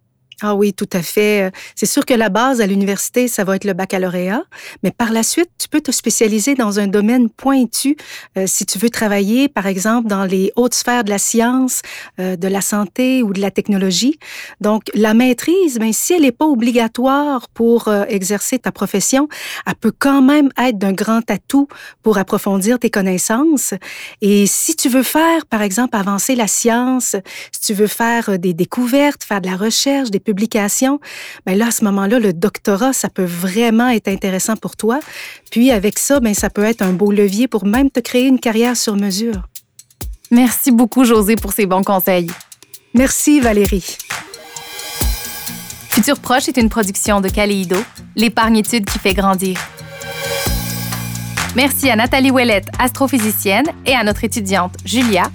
Ah 0.46 0.54
oui, 0.54 0.74
tout 0.74 0.90
à 0.92 1.00
fait. 1.00 1.50
C'est 1.74 1.86
sûr 1.86 2.04
que 2.04 2.12
la 2.12 2.28
base 2.28 2.60
à 2.60 2.66
l'université, 2.66 3.28
ça 3.28 3.44
va 3.44 3.56
être 3.56 3.64
le 3.64 3.72
baccalauréat, 3.72 4.42
mais 4.82 4.90
par 4.90 5.10
la 5.10 5.22
suite, 5.22 5.48
tu 5.56 5.68
peux 5.68 5.80
te 5.80 5.90
spécialiser 5.90 6.54
dans 6.54 6.78
un 6.78 6.86
domaine 6.86 7.30
pointu 7.30 7.96
euh, 8.36 8.44
si 8.46 8.66
tu 8.66 8.78
veux 8.78 8.90
travailler, 8.90 9.48
par 9.48 9.66
exemple, 9.66 10.06
dans 10.06 10.26
les 10.26 10.52
hautes 10.56 10.74
sphères 10.74 11.02
de 11.02 11.08
la 11.08 11.16
science, 11.16 11.80
euh, 12.20 12.36
de 12.36 12.46
la 12.46 12.60
santé 12.60 13.22
ou 13.22 13.32
de 13.32 13.40
la 13.40 13.50
technologie. 13.50 14.18
Donc, 14.60 14.82
la 14.92 15.14
maîtrise, 15.14 15.78
ben, 15.78 15.94
si 15.94 16.12
elle 16.12 16.22
n'est 16.22 16.30
pas 16.30 16.44
obligatoire 16.44 17.48
pour 17.48 17.88
euh, 17.88 18.04
exercer 18.08 18.58
ta 18.58 18.70
profession, 18.70 19.28
elle 19.66 19.76
peut 19.76 19.94
quand 19.98 20.20
même 20.20 20.50
être 20.58 20.76
d'un 20.76 20.92
grand 20.92 21.30
atout 21.30 21.68
pour 22.02 22.18
approfondir 22.18 22.78
tes 22.78 22.90
connaissances. 22.90 23.72
Et 24.20 24.46
si 24.46 24.76
tu 24.76 24.90
veux 24.90 25.04
faire, 25.04 25.46
par 25.46 25.62
exemple, 25.62 25.96
avancer 25.96 26.34
la 26.34 26.48
science, 26.48 27.16
si 27.50 27.60
tu 27.62 27.72
veux 27.72 27.86
faire 27.86 28.38
des 28.38 28.52
découvertes, 28.52 29.24
faire 29.24 29.40
de 29.40 29.48
la 29.48 29.56
recherche, 29.56 30.10
des 30.10 30.20
publication, 30.34 31.00
ben 31.46 31.56
là, 31.56 31.68
à 31.68 31.70
ce 31.70 31.84
moment-là, 31.84 32.18
le 32.18 32.32
doctorat, 32.32 32.92
ça 32.92 33.08
peut 33.08 33.24
vraiment 33.24 33.88
être 33.88 34.08
intéressant 34.08 34.56
pour 34.56 34.76
toi. 34.76 34.98
Puis 35.50 35.70
avec 35.70 35.98
ça, 35.98 36.20
ben, 36.20 36.34
ça 36.34 36.50
peut 36.50 36.64
être 36.64 36.82
un 36.82 36.92
beau 36.92 37.12
levier 37.12 37.46
pour 37.46 37.66
même 37.66 37.90
te 37.90 38.00
créer 38.00 38.26
une 38.26 38.40
carrière 38.40 38.76
sur 38.76 38.96
mesure. 38.96 39.42
Merci 40.30 40.72
beaucoup, 40.72 41.04
José, 41.04 41.36
pour 41.36 41.52
ces 41.52 41.66
bons 41.66 41.82
conseils. 41.84 42.30
Merci, 42.94 43.40
Valérie. 43.40 43.96
Futur 45.90 46.18
Proche 46.18 46.48
est 46.48 46.56
une 46.56 46.68
production 46.68 47.20
de 47.20 47.28
Caléido, 47.28 47.76
l'épargne 48.16 48.56
étude 48.56 48.84
qui 48.84 48.98
fait 48.98 49.14
grandir. 49.14 49.58
Merci 51.54 51.88
à 51.88 51.94
Nathalie 51.94 52.32
Ouellette, 52.32 52.66
astrophysicienne, 52.80 53.66
et 53.86 53.94
à 53.94 54.02
notre 54.02 54.24
étudiante 54.24 54.74
Julia, 54.84 55.30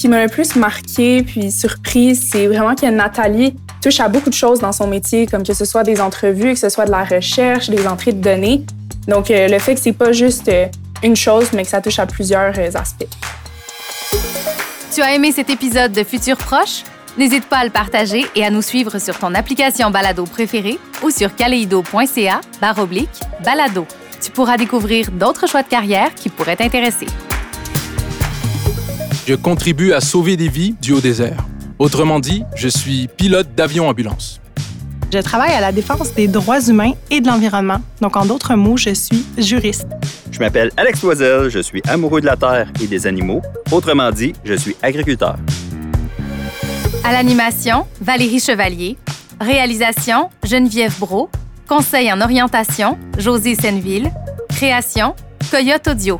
qui 0.00 0.08
m'a 0.08 0.24
le 0.24 0.30
plus 0.30 0.56
marqué 0.56 1.22
puis 1.22 1.52
surprise, 1.52 2.26
c'est 2.32 2.46
vraiment 2.46 2.74
que 2.74 2.86
Nathalie 2.86 3.54
touche 3.82 4.00
à 4.00 4.08
beaucoup 4.08 4.30
de 4.30 4.34
choses 4.34 4.60
dans 4.60 4.72
son 4.72 4.86
métier, 4.86 5.26
comme 5.26 5.42
que 5.42 5.52
ce 5.52 5.66
soit 5.66 5.82
des 5.82 6.00
entrevues, 6.00 6.54
que 6.54 6.58
ce 6.58 6.70
soit 6.70 6.86
de 6.86 6.90
la 6.90 7.04
recherche, 7.04 7.68
des 7.68 7.86
entrées 7.86 8.12
de 8.12 8.22
données. 8.22 8.62
Donc, 9.08 9.30
euh, 9.30 9.46
le 9.48 9.58
fait 9.58 9.74
que 9.74 9.80
c'est 9.80 9.92
pas 9.92 10.12
juste 10.12 10.48
euh, 10.48 10.66
une 11.02 11.16
chose, 11.16 11.50
mais 11.52 11.64
que 11.64 11.68
ça 11.68 11.82
touche 11.82 11.98
à 11.98 12.06
plusieurs 12.06 12.54
euh, 12.58 12.70
aspects. 12.74 13.08
Tu 14.94 15.02
as 15.02 15.14
aimé 15.14 15.32
cet 15.32 15.50
épisode 15.50 15.92
de 15.92 16.02
Futur 16.02 16.38
Proche? 16.38 16.82
N'hésite 17.18 17.44
pas 17.44 17.58
à 17.58 17.64
le 17.64 17.70
partager 17.70 18.24
et 18.34 18.42
à 18.42 18.48
nous 18.48 18.62
suivre 18.62 18.98
sur 18.98 19.18
ton 19.18 19.34
application 19.34 19.90
balado 19.90 20.24
préférée 20.24 20.78
ou 21.02 21.10
sur 21.10 21.34
kaleido.ca 21.34 22.40
oblique 22.78 23.20
balado. 23.44 23.86
Tu 24.22 24.30
pourras 24.30 24.56
découvrir 24.56 25.10
d'autres 25.10 25.46
choix 25.46 25.62
de 25.62 25.68
carrière 25.68 26.14
qui 26.14 26.30
pourraient 26.30 26.56
t'intéresser. 26.56 27.06
Je 29.30 29.36
contribue 29.36 29.92
à 29.92 30.00
sauver 30.00 30.36
des 30.36 30.48
vies 30.48 30.74
du 30.82 30.92
haut 30.92 31.00
désert. 31.00 31.46
Autrement 31.78 32.18
dit, 32.18 32.42
je 32.56 32.66
suis 32.66 33.06
pilote 33.06 33.54
d'avion 33.54 33.88
ambulance. 33.88 34.40
Je 35.12 35.18
travaille 35.18 35.52
à 35.52 35.60
la 35.60 35.70
défense 35.70 36.12
des 36.14 36.26
droits 36.26 36.60
humains 36.60 36.94
et 37.12 37.20
de 37.20 37.28
l'environnement. 37.28 37.80
Donc, 38.00 38.16
en 38.16 38.26
d'autres 38.26 38.56
mots, 38.56 38.76
je 38.76 38.92
suis 38.92 39.24
juriste. 39.38 39.86
Je 40.32 40.40
m'appelle 40.40 40.72
Alex 40.76 41.00
Loisel, 41.04 41.48
je 41.48 41.60
suis 41.60 41.80
amoureux 41.86 42.20
de 42.20 42.26
la 42.26 42.34
terre 42.34 42.72
et 42.82 42.88
des 42.88 43.06
animaux. 43.06 43.40
Autrement 43.70 44.10
dit, 44.10 44.32
je 44.44 44.54
suis 44.54 44.74
agriculteur. 44.82 45.36
À 47.04 47.12
l'animation, 47.12 47.86
Valérie 48.00 48.40
Chevalier. 48.40 48.96
Réalisation, 49.40 50.28
Geneviève 50.42 50.98
Bro. 50.98 51.30
Conseil 51.68 52.12
en 52.12 52.20
orientation, 52.20 52.98
José 53.16 53.54
Senneville. 53.54 54.10
Création, 54.48 55.14
Coyote 55.52 55.86
Audio. 55.86 56.18